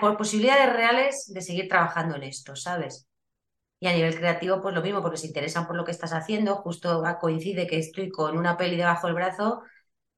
por 0.00 0.16
posibilidades 0.16 0.72
reales 0.72 1.32
de 1.32 1.40
seguir 1.40 1.68
trabajando 1.68 2.16
en 2.16 2.24
esto, 2.24 2.56
¿sabes? 2.56 3.08
Y 3.80 3.86
a 3.88 3.92
nivel 3.92 4.16
creativo, 4.16 4.62
pues 4.62 4.74
lo 4.74 4.82
mismo, 4.82 5.02
porque 5.02 5.18
se 5.18 5.26
interesan 5.26 5.66
por 5.66 5.76
lo 5.76 5.84
que 5.84 5.90
estás 5.90 6.12
haciendo, 6.12 6.56
justo 6.56 7.02
coincide 7.20 7.66
que 7.66 7.78
estoy 7.78 8.10
con 8.10 8.38
una 8.38 8.56
peli 8.56 8.76
debajo 8.76 9.06
del 9.06 9.16
brazo 9.16 9.62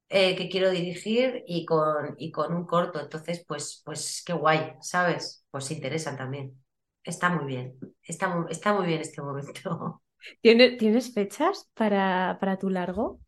eh, 0.09 0.37
que 0.37 0.49
quiero 0.49 0.71
dirigir 0.71 1.43
y 1.47 1.65
con, 1.65 2.15
y 2.19 2.31
con 2.31 2.55
un 2.55 2.67
corto, 2.67 3.01
entonces, 3.01 3.45
pues, 3.47 3.83
pues 3.85 4.23
qué 4.25 4.33
guay, 4.35 4.75
¿sabes? 4.81 5.45
Pues 5.51 5.65
se 5.65 5.75
interesan 5.75 6.17
también. 6.17 6.63
Está 7.03 7.29
muy 7.31 7.47
bien, 7.47 7.77
está 8.03 8.29
muy, 8.29 8.47
está 8.51 8.73
muy 8.73 8.87
bien 8.87 9.01
este 9.01 9.23
momento. 9.23 10.03
¿Tienes, 10.43 10.77
¿Tienes 10.79 11.13
fechas 11.13 11.69
para, 11.75 12.39
para 12.41 12.59
tu 12.59 12.71
largo, 12.71 13.21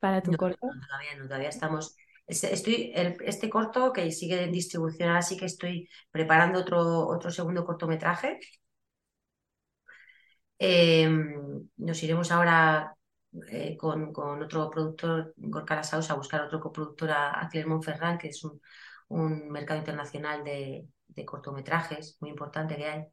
para 0.00 0.22
tu 0.22 0.32
corto? 0.36 0.66
No, 0.66 0.80
todavía 0.86 1.16
no, 1.16 1.24
todavía 1.26 1.48
estamos 1.48 1.96
Estoy, 2.26 2.92
este 3.24 3.50
corto 3.50 3.92
que 3.92 4.10
sigue 4.10 4.42
en 4.44 4.52
distribución, 4.52 5.10
así 5.10 5.36
que 5.36 5.44
estoy 5.44 5.88
preparando 6.10 6.60
otro, 6.60 7.06
otro 7.08 7.30
segundo 7.30 7.64
cortometraje. 7.64 8.38
Em, 10.58 11.68
nos 11.76 12.02
iremos 12.02 12.30
ahora 12.30 12.96
eh, 13.48 13.76
con, 13.76 14.12
otro 14.42 14.70
productor, 14.70 15.34
Gorka 15.36 15.74
Lasaus, 15.76 16.10
a 16.10 16.14
buscar 16.14 16.42
otro 16.42 16.60
coproductor 16.60 17.10
a, 17.10 17.48
Clermont 17.50 17.82
Ferrand, 17.84 18.20
que 18.20 18.28
es 18.28 18.42
un, 18.44 18.60
mercado 19.50 19.80
internacional 19.80 20.44
de, 20.44 20.88
cortometrajes 21.26 22.16
muy 22.20 22.30
importante 22.30 22.76
que 22.76 22.86
hay. 22.86 23.04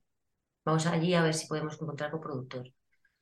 Vamos 0.65 0.85
allí 0.87 1.13
a 1.15 1.23
ver 1.23 1.33
si 1.33 1.47
podemos 1.47 1.79
encontrar 1.81 2.11
coproductor. 2.11 2.71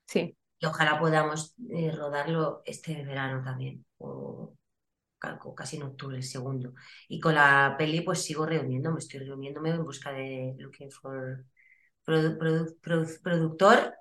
Sí. 0.06 0.36
Y 0.58 0.66
ojalá 0.66 0.98
podamos 0.98 1.54
eh, 1.70 1.90
rodarlo 1.90 2.62
este 2.64 3.02
verano 3.04 3.42
también, 3.42 3.84
casi 5.56 5.76
en 5.76 5.84
octubre, 5.84 6.16
el 6.16 6.22
segundo. 6.24 6.74
Y 7.08 7.20
con 7.20 7.34
la 7.34 7.74
peli 7.78 8.00
pues 8.02 8.22
sigo 8.22 8.46
reuniéndome, 8.46 8.98
estoy 8.98 9.20
reuniéndome 9.20 9.70
en 9.70 9.84
busca 9.84 10.12
de 10.12 10.56
Looking 10.58 10.90
for 10.90 11.44
productor 12.04 13.94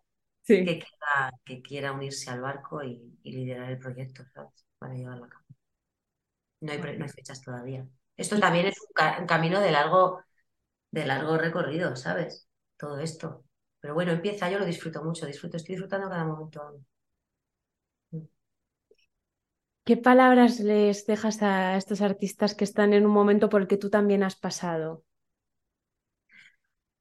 que, 0.43 0.63
quiera, 0.65 1.31
que, 1.45 1.61
quiera, 1.61 1.91
unirse 1.91 2.29
al 2.31 2.41
barco 2.41 2.83
y, 2.83 3.19
liderar 3.23 3.71
el 3.71 3.77
proyecto, 3.77 4.23
Para 4.79 4.93
llevarlo 4.93 5.25
a 5.25 5.29
cabo. 5.29 5.45
No 6.61 6.71
hay, 6.71 6.79
no 6.79 7.05
hay 7.05 7.09
fechas 7.09 7.41
todavía. 7.41 7.87
Esto 8.17 8.39
también 8.39 8.67
es 8.67 8.75
un, 8.81 9.25
camino 9.27 9.61
de 9.61 9.71
largo, 9.71 10.23
de 10.91 11.05
largo 11.05 11.37
recorrido, 11.37 11.95
¿sabes? 11.95 12.47
Todo 12.77 12.99
esto. 12.99 13.45
Pero 13.79 13.93
bueno, 13.93 14.11
empieza, 14.11 14.49
yo 14.49 14.59
lo 14.59 14.65
disfruto 14.65 15.03
mucho, 15.03 15.25
disfruto, 15.25 15.57
estoy 15.57 15.75
disfrutando 15.75 16.09
cada 16.09 16.25
momento. 16.25 16.81
¿Qué 19.89 19.97
palabras 19.97 20.59
les 20.59 21.07
dejas 21.07 21.41
a 21.41 21.75
estos 21.75 22.01
artistas 22.01 22.53
que 22.53 22.63
están 22.63 22.93
en 22.93 23.07
un 23.07 23.11
momento 23.11 23.49
por 23.49 23.61
el 23.61 23.67
que 23.67 23.75
tú 23.75 23.89
también 23.89 24.21
has 24.21 24.35
pasado? 24.35 25.03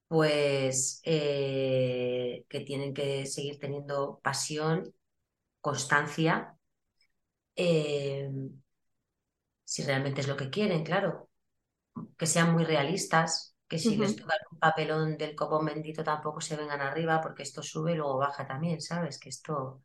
Pues 0.06 1.02
eh, 1.04 2.46
que 2.48 2.60
tienen 2.60 2.94
que 2.94 3.26
seguir 3.26 3.58
teniendo 3.58 4.20
pasión, 4.22 4.94
constancia, 5.60 6.56
eh, 7.56 8.30
si 9.64 9.82
realmente 9.82 10.22
es 10.22 10.28
lo 10.28 10.38
que 10.38 10.48
quieren, 10.48 10.82
claro, 10.82 11.28
que 12.16 12.24
sean 12.24 12.54
muy 12.54 12.64
realistas, 12.64 13.54
que 13.68 13.78
si 13.78 13.98
les 13.98 14.16
toca 14.16 14.34
un 14.50 14.58
papelón 14.58 15.18
del 15.18 15.34
copón 15.34 15.66
bendito 15.66 16.02
tampoco 16.02 16.40
se 16.40 16.56
vengan 16.56 16.80
arriba, 16.80 17.20
porque 17.20 17.42
esto 17.42 17.62
sube 17.62 17.92
y 17.92 17.96
luego 17.96 18.16
baja 18.16 18.46
también, 18.46 18.80
¿sabes? 18.80 19.20
Que 19.20 19.28
esto, 19.28 19.82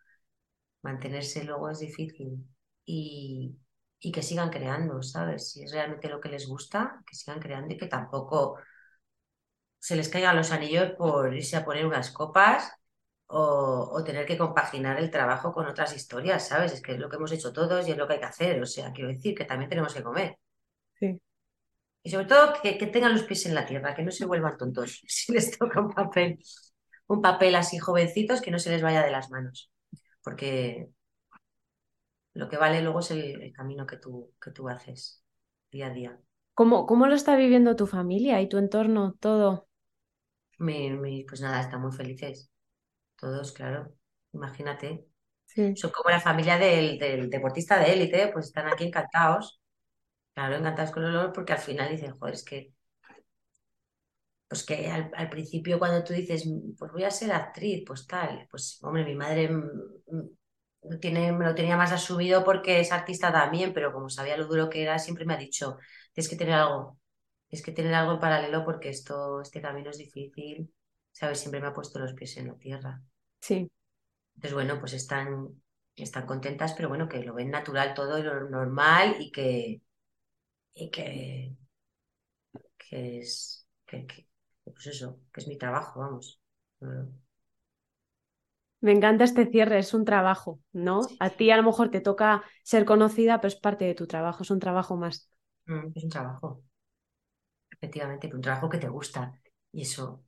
mantenerse 0.83 1.43
luego 1.43 1.69
es 1.69 1.79
difícil. 1.79 2.47
Y, 2.85 3.57
y 3.99 4.11
que 4.11 4.21
sigan 4.21 4.49
creando, 4.49 5.01
¿sabes? 5.01 5.51
Si 5.51 5.63
es 5.63 5.71
realmente 5.71 6.09
lo 6.09 6.19
que 6.19 6.29
les 6.29 6.47
gusta, 6.47 7.01
que 7.07 7.15
sigan 7.15 7.39
creando 7.39 7.73
y 7.73 7.77
que 7.77 7.87
tampoco 7.87 8.57
se 9.79 9.95
les 9.95 10.09
caigan 10.09 10.35
los 10.35 10.51
anillos 10.51 10.91
por 10.97 11.33
irse 11.33 11.57
a 11.57 11.65
poner 11.65 11.85
unas 11.85 12.11
copas 12.11 12.71
o, 13.27 14.03
tener 14.05 14.25
que 14.25 14.37
compaginar 14.37 14.99
el 14.99 15.09
trabajo 15.09 15.53
con 15.53 15.65
otras 15.65 15.95
historias, 15.95 16.47
¿sabes? 16.47 16.73
Es 16.73 16.81
que 16.81 16.93
es 16.93 16.99
lo 16.99 17.09
que 17.09 17.15
hemos 17.15 17.31
hecho 17.31 17.51
todos 17.51 17.87
y 17.87 17.91
es 17.91 17.97
lo 17.97 18.07
que 18.07 18.13
hay 18.13 18.19
que 18.19 18.25
hacer. 18.25 18.61
O 18.61 18.65
sea, 18.65 18.91
quiero 18.91 19.09
decir 19.09 19.35
que 19.35 19.45
también 19.45 19.69
tenemos 19.69 19.93
que 19.93 20.03
comer. 20.03 20.37
Sí. 20.99 21.19
Y 22.03 22.09
sobre 22.11 22.25
todo 22.25 22.53
que, 22.61 22.73
tengan 22.87 23.13
los 23.13 23.23
pies 23.23 23.45
en 23.45 23.55
la 23.55 23.65
tierra, 23.65 23.95
que 23.95 24.03
no 24.03 24.11
se 24.11 24.25
vuelvan 24.25 24.57
tontos 24.57 25.01
si 25.07 25.31
les 25.33 25.57
toca 25.57 25.81
un 25.81 25.93
papel, 25.93 26.39
un 27.07 27.21
papel 27.21 27.55
así 27.55 27.77
jovencitos, 27.77 28.41
que 28.41 28.51
no 28.51 28.59
se 28.59 28.69
les 28.69 28.81
vaya 28.81 29.03
de 29.03 29.11
las 29.11 29.29
manos. 29.31 29.71
Porque 30.23 30.89
lo 32.33 32.49
que 32.49 32.57
vale 32.57 32.81
luego 32.81 32.99
es 32.99 33.11
el, 33.11 33.51
camino 33.53 33.85
que 33.85 33.97
tú, 33.97 34.33
que 34.41 34.51
tú 34.51 34.67
haces 34.67 35.23
día 35.71 35.87
a 35.87 35.89
día. 35.91 36.19
¿Cómo, 36.53 36.85
¿Cómo 36.85 37.07
lo 37.07 37.15
está 37.15 37.35
viviendo 37.35 37.75
tu 37.75 37.87
familia 37.87 38.41
y 38.41 38.49
tu 38.49 38.57
entorno, 38.57 39.15
todo? 39.19 39.67
pues 40.57 41.41
nada, 41.41 41.61
están 41.61 41.81
muy 41.81 41.91
felices. 41.91 42.49
Todos, 43.17 43.51
claro. 43.51 43.93
Imagínate. 44.33 45.05
Son 45.75 45.91
como 45.91 46.09
la 46.09 46.19
familia 46.19 46.57
del, 46.57 46.97
del 46.97 47.29
deportista 47.29 47.77
de 47.79 47.93
élite, 47.93 48.29
pues 48.31 48.47
están 48.47 48.67
aquí 48.67 48.85
encantados. 48.85 49.61
Claro, 50.33 50.55
encantados 50.55 50.91
con 50.91 51.03
el 51.03 51.09
olor 51.09 51.31
porque 51.31 51.53
al 51.53 51.59
final 51.59 51.91
dicen, 51.91 52.17
joder, 52.17 52.33
es 52.33 52.43
que, 52.43 52.73
pues 54.47 54.65
que 54.65 54.89
al, 54.89 55.11
al, 55.15 55.29
principio 55.29 55.77
cuando 55.77 56.03
tú 56.03 56.13
dices, 56.13 56.49
pues 56.77 56.91
voy 56.91 57.03
a 57.03 57.11
ser 57.11 57.31
actriz, 57.31 57.83
pues 57.85 58.07
tal, 58.07 58.47
pues 58.49 58.79
hombre, 58.81 59.05
mi 59.05 59.15
madre 59.15 59.49
tiene, 60.99 61.31
me 61.31 61.45
lo 61.45 61.55
tenía 61.55 61.77
más 61.77 61.91
asumido 61.91 62.43
porque 62.43 62.79
es 62.79 62.91
artista 62.91 63.31
también, 63.31 63.73
pero 63.73 63.91
como 63.93 64.09
sabía 64.09 64.37
lo 64.37 64.47
duro 64.47 64.69
que 64.69 64.81
era, 64.83 64.99
siempre 64.99 65.25
me 65.25 65.33
ha 65.33 65.37
dicho, 65.37 65.77
tienes 66.13 66.29
que 66.29 66.35
tener 66.35 66.55
algo, 66.55 66.99
tienes 67.47 67.65
que 67.65 67.71
tener 67.71 67.93
algo 67.93 68.13
en 68.13 68.19
paralelo 68.19 68.63
porque 68.65 68.89
esto, 68.89 69.41
este 69.41 69.61
camino 69.61 69.89
es 69.91 69.97
difícil, 69.97 70.73
¿sabes? 71.11 71.39
Siempre 71.39 71.61
me 71.61 71.67
ha 71.67 71.73
puesto 71.73 71.99
los 71.99 72.13
pies 72.13 72.37
en 72.37 72.47
la 72.47 72.55
tierra. 72.55 73.01
Sí. 73.41 73.69
Entonces, 74.35 74.53
bueno, 74.53 74.79
pues 74.79 74.93
están, 74.93 75.49
están 75.95 76.25
contentas, 76.25 76.73
pero 76.73 76.89
bueno, 76.89 77.07
que 77.07 77.23
lo 77.23 77.33
ven 77.33 77.51
natural 77.51 77.93
todo 77.93 78.17
y 78.17 78.23
lo 78.23 78.49
normal 78.49 79.15
y 79.19 79.31
que, 79.31 79.81
y 80.73 80.91
que, 80.91 81.55
que 82.77 83.19
es, 83.19 83.67
que, 83.85 84.07
pues 84.63 84.87
eso, 84.87 85.19
que 85.31 85.41
es 85.41 85.47
mi 85.47 85.57
trabajo, 85.57 85.99
vamos. 85.99 86.39
Me 88.83 88.91
encanta 88.91 89.23
este 89.23 89.45
cierre, 89.45 89.79
es 89.79 89.93
un 89.93 90.03
trabajo, 90.03 90.59
¿no? 90.73 90.99
A 91.21 91.29
ti 91.29 91.49
a 91.51 91.55
lo 91.55 91.63
mejor 91.63 91.89
te 91.89 92.01
toca 92.01 92.43
ser 92.63 92.83
conocida, 92.83 93.39
pero 93.39 93.47
es 93.47 93.55
parte 93.55 93.85
de 93.85 93.95
tu 93.95 94.07
trabajo, 94.07 94.43
es 94.43 94.51
un 94.51 94.59
trabajo 94.59 94.97
más. 94.97 95.31
Mm, 95.67 95.87
es 95.95 96.03
un 96.03 96.09
trabajo, 96.09 96.61
efectivamente, 97.71 98.29
un 98.33 98.41
trabajo 98.41 98.67
que 98.67 98.79
te 98.79 98.89
gusta 98.89 99.39
y 99.71 99.83
eso 99.83 100.25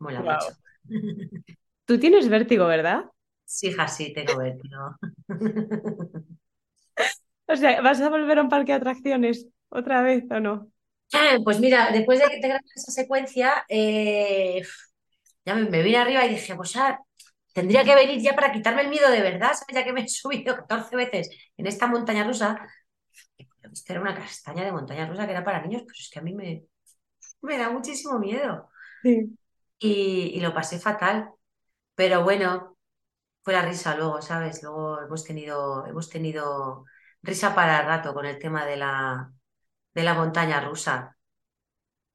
mola 0.00 0.22
mucho. 0.22 0.58
Tú 1.84 2.00
tienes 2.00 2.28
vértigo, 2.28 2.66
¿verdad? 2.66 3.04
Sí, 3.44 3.68
hija, 3.68 3.86
sí, 3.86 4.12
tengo 4.12 4.38
vértigo. 4.38 4.96
o 7.46 7.54
sea, 7.54 7.80
¿vas 7.80 8.00
a 8.00 8.08
volver 8.08 8.38
a 8.40 8.42
un 8.42 8.48
parque 8.48 8.72
de 8.72 8.78
atracciones 8.78 9.46
otra 9.68 10.02
vez 10.02 10.24
o 10.32 10.40
no? 10.40 10.68
Pues 11.44 11.60
mira, 11.60 11.92
después 11.92 12.18
de 12.18 12.28
que 12.28 12.40
te 12.40 12.48
grabé 12.48 12.64
esa 12.74 12.90
secuencia, 12.90 13.64
eh, 13.68 14.64
ya 15.44 15.54
me, 15.54 15.80
vine 15.80 15.98
arriba 15.98 16.26
y 16.26 16.30
dije, 16.30 16.56
pues 16.56 16.72
ya 16.72 16.98
tendría 17.54 17.84
que 17.84 17.96
venir 17.96 18.20
ya 18.22 18.36
para 18.36 18.52
quitarme 18.52 18.82
el 18.82 18.90
miedo 18.90 19.10
de 19.10 19.22
verdad, 19.22 19.54
¿sabes? 19.54 19.74
Ya 19.76 19.84
que 19.84 19.94
me 19.94 20.02
he 20.02 20.08
subido 20.10 20.56
14 20.56 20.96
veces 20.96 21.30
en 21.58 21.68
esta 21.68 21.88
montaña 21.88 22.24
rusa. 22.24 22.68
Esta 23.72 23.92
era 23.94 24.02
una 24.02 24.14
castaña 24.14 24.64
de 24.64 24.72
montaña 24.72 25.06
rusa 25.08 25.26
que 25.26 25.32
era 25.32 25.44
para 25.44 25.62
niños, 25.62 25.82
pues 25.84 26.00
es 26.00 26.10
que 26.10 26.18
a 26.20 26.22
mí 26.22 26.34
me, 26.34 26.64
me 27.42 27.58
da 27.58 27.70
muchísimo 27.70 28.18
miedo. 28.18 28.70
Sí. 29.02 29.36
Y, 29.78 30.32
y 30.36 30.40
lo 30.40 30.54
pasé 30.54 30.78
fatal. 30.80 31.30
Pero 31.94 32.24
bueno, 32.24 32.78
fue 33.42 33.54
la 33.54 33.62
risa 33.64 33.96
luego, 33.96 34.22
¿sabes? 34.22 34.62
Luego 34.62 35.02
hemos 35.02 35.24
tenido, 35.24 35.86
hemos 35.86 36.10
tenido 36.10 36.86
risa 37.22 37.54
para 37.54 37.80
el 37.80 37.86
rato 37.86 38.14
con 38.14 38.26
el 38.26 38.38
tema 38.38 38.66
de 38.66 38.76
la, 38.78 39.32
de 39.94 40.04
la 40.04 40.14
montaña 40.14 40.60
rusa. 40.62 41.16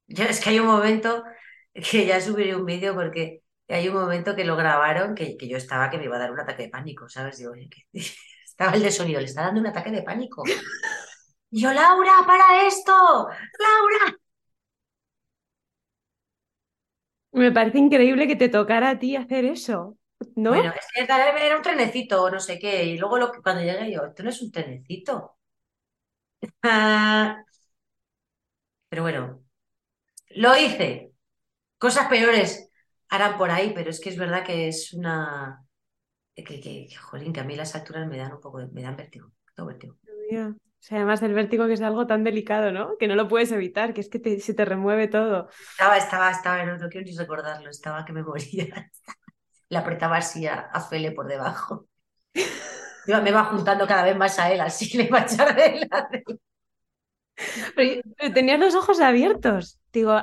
Yo, 0.06 0.24
es 0.24 0.40
que 0.40 0.50
hay 0.50 0.60
un 0.60 0.66
momento 0.66 1.24
que 1.74 2.06
ya 2.06 2.20
subiré 2.20 2.56
un 2.56 2.66
vídeo 2.66 2.94
porque 2.94 3.39
hay 3.74 3.88
un 3.88 3.94
momento 3.94 4.34
que 4.34 4.44
lo 4.44 4.56
grabaron 4.56 5.14
que, 5.14 5.36
yo 5.40 5.56
estaba 5.56 5.90
que 5.90 5.98
me 5.98 6.04
iba 6.04 6.16
a 6.16 6.20
dar 6.20 6.32
un 6.32 6.40
ataque 6.40 6.64
de 6.64 6.68
pánico, 6.68 7.08
¿sabes? 7.08 7.38
Digo, 7.38 7.52
estaba 8.44 8.72
el 8.72 8.82
de 8.82 8.90
sonido, 8.90 9.20
le 9.20 9.26
está 9.26 9.42
dando 9.42 9.60
un 9.60 9.66
ataque 9.66 9.90
de 9.90 10.02
pánico. 10.02 10.42
Y 11.50 11.62
yo, 11.62 11.72
Laura, 11.72 12.12
para 12.26 12.66
esto, 12.66 12.92
Laura. 12.92 14.18
Me 17.32 17.52
parece 17.52 17.78
increíble 17.78 18.26
que 18.26 18.36
te 18.36 18.48
tocara 18.48 18.90
a 18.90 18.98
ti 18.98 19.16
hacer 19.16 19.44
eso, 19.44 19.96
¿no? 20.36 20.50
Bueno, 20.50 20.72
es 20.72 20.86
que 20.94 21.02
era 21.02 21.56
un 21.56 21.62
trenecito 21.62 22.22
o 22.24 22.30
no 22.30 22.40
sé 22.40 22.58
qué. 22.58 22.84
Y 22.84 22.98
luego 22.98 23.18
lo, 23.18 23.32
cuando 23.42 23.62
llegué 23.62 23.92
yo, 23.92 24.04
esto 24.04 24.22
no 24.22 24.30
es 24.30 24.42
un 24.42 24.50
trenecito. 24.50 25.36
Pero 28.88 29.02
bueno, 29.02 29.42
lo 30.30 30.56
hice. 30.56 31.12
Cosas 31.78 32.08
peores 32.08 32.69
harán 33.10 33.36
por 33.36 33.50
ahí, 33.50 33.72
pero 33.74 33.90
es 33.90 34.00
que 34.00 34.08
es 34.08 34.16
verdad 34.16 34.44
que 34.44 34.68
es 34.68 34.92
una... 34.92 35.64
Que, 36.34 36.60
que, 36.60 36.88
jolín, 36.96 37.34
que 37.34 37.40
a 37.40 37.44
mí 37.44 37.54
las 37.54 37.74
alturas 37.74 38.08
me 38.08 38.16
dan 38.16 38.32
un 38.32 38.40
poco, 38.40 38.58
me 38.72 38.82
dan 38.82 38.96
vértigo, 38.96 39.30
todo 39.54 39.66
vértigo. 39.66 39.98
O 40.80 40.82
sea, 40.82 40.96
además 40.96 41.20
del 41.20 41.34
vértigo 41.34 41.66
que 41.66 41.74
es 41.74 41.82
algo 41.82 42.06
tan 42.06 42.24
delicado, 42.24 42.72
¿no? 42.72 42.96
Que 42.98 43.06
no 43.06 43.14
lo 43.14 43.28
puedes 43.28 43.52
evitar, 43.52 43.92
que 43.92 44.00
es 44.00 44.08
que 44.08 44.40
se 44.40 44.54
te 44.54 44.64
remueve 44.64 45.08
todo. 45.08 45.48
Estaba, 45.72 45.98
estaba, 45.98 46.30
estaba, 46.30 46.64
no, 46.64 46.88
quiero 46.88 47.04
ni 47.04 47.14
recordarlo, 47.14 47.68
estaba 47.68 48.04
que 48.04 48.14
me 48.14 48.22
moría. 48.22 48.90
Le 49.68 49.78
apretaba 49.78 50.16
así 50.16 50.46
a, 50.46 50.70
Fele 50.88 51.12
por 51.12 51.26
debajo. 51.26 51.86
me 53.06 53.30
va 53.30 53.44
juntando 53.44 53.86
cada 53.86 54.04
vez 54.04 54.16
más 54.16 54.38
a 54.38 54.50
él, 54.50 54.60
así 54.60 54.96
le 54.96 55.04
iba 55.04 55.18
a 55.18 55.22
echar 55.22 55.54
de 55.54 55.88
Pero, 57.76 58.02
tenías 58.32 58.58
los 58.58 58.74
ojos 58.74 59.00
abiertos. 59.00 59.78
Digo, 59.92 60.18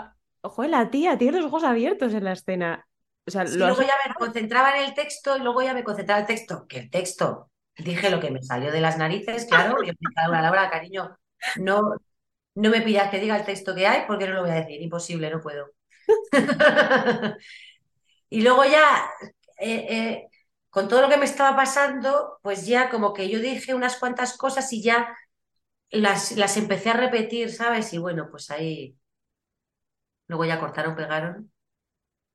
ojo, 0.48 0.64
la 0.66 0.90
tía 0.90 1.18
tiene 1.18 1.38
los 1.38 1.48
ojos 1.48 1.64
abiertos 1.64 2.14
en 2.14 2.24
la 2.24 2.34
escena. 2.34 2.88
O 3.26 3.32
sea, 3.32 3.44
luego 3.44 3.82
ya 3.82 3.94
me 4.08 4.14
concentraba 4.14 4.78
en 4.78 4.86
el 4.86 4.94
texto 4.94 5.36
y 5.38 5.42
luego 5.42 5.62
ya 5.62 5.74
me 5.74 5.84
concentraba 5.84 6.20
en 6.20 6.24
el 6.24 6.28
texto. 6.28 6.66
Que 6.68 6.80
el 6.80 6.90
texto, 6.90 7.52
dije 7.78 8.10
lo 8.10 8.20
que 8.20 8.32
me 8.32 8.42
salió 8.42 8.72
de 8.72 8.82
las 8.82 8.98
narices, 8.98 9.46
claro, 9.46 9.84
y 9.84 9.90
empezaba 9.90 10.30
una 10.30 10.38
palabra, 10.38 10.70
cariño, 10.70 11.18
no, 11.58 11.82
no 12.56 12.70
me 12.70 12.82
pidas 12.82 13.10
que 13.10 13.20
diga 13.20 13.36
el 13.36 13.46
texto 13.46 13.76
que 13.76 13.86
hay 13.86 14.06
porque 14.08 14.28
no 14.28 14.34
lo 14.34 14.42
voy 14.42 14.52
a 14.52 14.56
decir, 14.56 14.82
imposible, 14.82 15.30
no 15.30 15.42
puedo. 15.42 15.68
y 18.30 18.42
luego 18.42 18.64
ya, 18.64 19.10
eh, 19.60 19.86
eh, 19.90 20.28
con 20.70 20.88
todo 20.88 21.02
lo 21.02 21.10
que 21.10 21.18
me 21.18 21.26
estaba 21.26 21.56
pasando, 21.56 22.40
pues 22.42 22.66
ya 22.66 22.90
como 22.90 23.14
que 23.14 23.30
yo 23.30 23.40
dije 23.40 23.76
unas 23.76 23.98
cuantas 23.98 24.38
cosas 24.38 24.72
y 24.72 24.82
ya 24.82 25.14
las, 25.90 26.32
las 26.34 26.58
empecé 26.58 26.92
a 26.92 26.94
repetir, 26.94 27.52
¿sabes? 27.52 27.94
Y 27.94 27.98
bueno, 27.98 28.30
pues 28.32 28.50
ahí 28.52 28.96
Luego 30.28 30.46
ya 30.46 30.60
cortaron, 30.60 30.96
pegaron. 30.96 31.52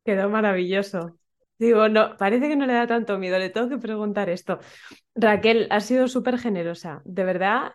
Quedó 0.05 0.29
maravilloso. 0.29 1.19
Digo, 1.59 1.89
no, 1.89 2.17
parece 2.17 2.49
que 2.49 2.57
no 2.57 2.67
le 2.67 2.73
da 2.73 2.87
tanto 2.87 3.19
miedo, 3.19 3.39
le 3.39 3.51
tengo 3.51 3.69
que 3.69 3.79
preguntar 3.79 4.29
esto. 4.29 4.59
Raquel, 5.15 5.69
ha 5.71 5.81
sido 5.81 6.09
súper 6.09 6.39
generosa. 6.39 7.03
De 7.05 7.25
verdad, 7.25 7.75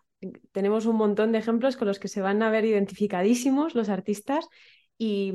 tenemos 0.51 0.85
un 0.85 0.97
montón 0.97 1.31
de 1.31 1.37
ejemplos 1.37 1.77
con 1.77 1.87
los 1.87 1.99
que 1.99 2.07
se 2.07 2.21
van 2.21 2.41
a 2.41 2.49
ver 2.49 2.65
identificadísimos 2.65 3.75
los 3.75 3.87
artistas 3.87 4.49
y, 4.97 5.33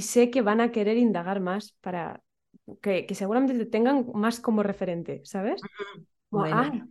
sé 0.00 0.30
que 0.30 0.42
van 0.42 0.60
a 0.60 0.70
querer 0.70 0.98
indagar 0.98 1.40
más 1.40 1.76
para 1.80 2.22
que, 2.82 3.06
seguramente 3.14 3.56
te 3.56 3.66
tengan 3.66 4.06
más 4.12 4.40
como 4.40 4.62
referente, 4.62 5.22
¿sabes? 5.24 5.62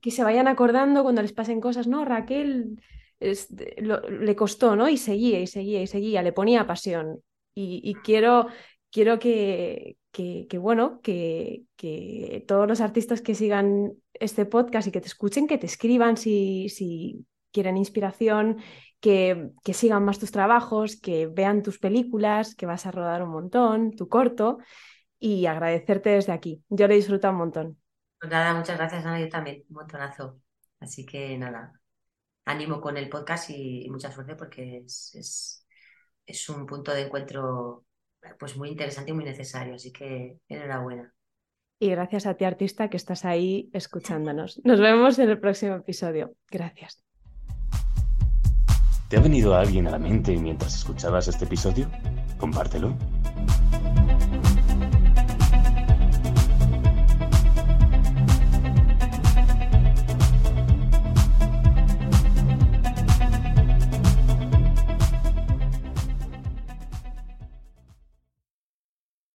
que 0.02 0.10
se 0.10 0.24
vayan 0.24 0.48
acordando 0.48 1.04
cuando 1.04 1.22
les 1.22 1.34
pasen 1.34 1.60
cosas. 1.60 1.86
No, 1.86 2.06
Raquel 2.06 2.82
le 3.20 4.36
costó, 4.36 4.76
¿no? 4.76 4.90
Y 4.90 4.98
seguía 4.98 5.40
y 5.42 5.48
seguía 5.48 5.82
y 5.82 5.88
seguía, 5.88 6.24
le 6.24 6.34
ponía 6.34 6.66
pasión 6.66 7.22
y, 7.56 7.96
quiero, 8.04 8.48
quiero 8.92 9.20
que, 9.20 9.98
que, 10.12 10.58
bueno, 10.58 11.02
que, 11.02 11.64
que, 11.76 12.44
todos 12.48 12.68
los 12.68 12.82
artistas 12.82 13.22
que 13.22 13.36
sigan 13.36 13.94
este 14.14 14.46
podcast 14.46 14.88
y 14.88 14.92
que 14.92 15.02
te 15.02 15.08
escuchen, 15.08 15.48
que 15.48 15.58
te 15.58 15.66
escriban 15.66 16.18
si, 16.18 16.70
si 16.70 17.26
quieren 17.52 17.78
inspiración, 17.78 18.58
que, 19.00 19.52
que, 19.64 19.74
sigan 19.74 20.06
más 20.06 20.20
tus 20.20 20.32
trabajos, 20.32 20.96
que 20.96 21.28
vean 21.28 21.64
tus 21.64 21.80
películas, 21.80 22.56
que 22.56 22.66
vas 22.66 22.86
a 22.86 22.92
rodar 22.92 23.24
un 23.24 23.30
montón, 23.30 23.92
tu 23.92 24.08
corto, 24.10 24.58
y 25.20 25.46
agradecerte 25.46 26.10
desde 26.10 26.34
aquí. 26.34 26.64
Yo 26.70 26.88
lo 26.88 26.94
he 26.94 26.98
disfrutado 26.98 27.34
un 27.34 27.40
montón. 27.40 27.78
Pues 28.20 28.32
nada, 28.32 28.54
muchas 28.54 28.78
gracias, 28.78 29.06
Ana, 29.06 29.20
yo 29.20 29.30
también, 29.30 29.64
un 29.70 29.76
montonazo. 29.76 30.40
Así 30.80 31.06
que 31.06 31.38
nada, 31.38 31.74
ánimo 32.46 32.82
con 32.82 32.98
el 32.98 33.10
podcast 33.10 33.50
y, 33.50 33.88
mucha 33.90 34.12
suerte 34.12 34.36
porque 34.36 34.84
es, 34.86 35.63
es, 36.26 36.50
un 36.50 36.66
punto 36.66 36.94
de 36.94 37.04
encuentro 37.04 37.86
pues 38.40 38.56
muy 38.56 38.70
interesante 38.70 39.12
y 39.12 39.14
muy 39.14 39.26
necesario. 39.26 39.76
Así 39.76 39.92
que 39.92 40.38
enhorabuena. 40.48 41.14
Y 41.80 41.90
gracias 41.90 42.26
a 42.26 42.36
ti, 42.36 42.46
artista, 42.46 42.90
que 42.90 42.98
estás 42.98 43.26
ahí 43.26 43.70
escuchándonos. 43.74 44.62
Nos 44.64 44.80
vemos 44.80 45.20
en 45.20 45.30
el 45.30 45.40
próximo 45.40 45.76
episodio. 45.76 46.36
Gracias. 46.50 47.04
¿Te 49.10 49.18
ha 49.18 49.22
venido 49.22 49.54
alguien 49.54 49.88
a 49.88 49.92
la 49.92 50.00
mente 50.00 50.36
mientras 50.38 50.76
escuchabas 50.76 51.28
este 51.28 51.46
episodio? 51.46 51.88
Compártelo 52.40 52.98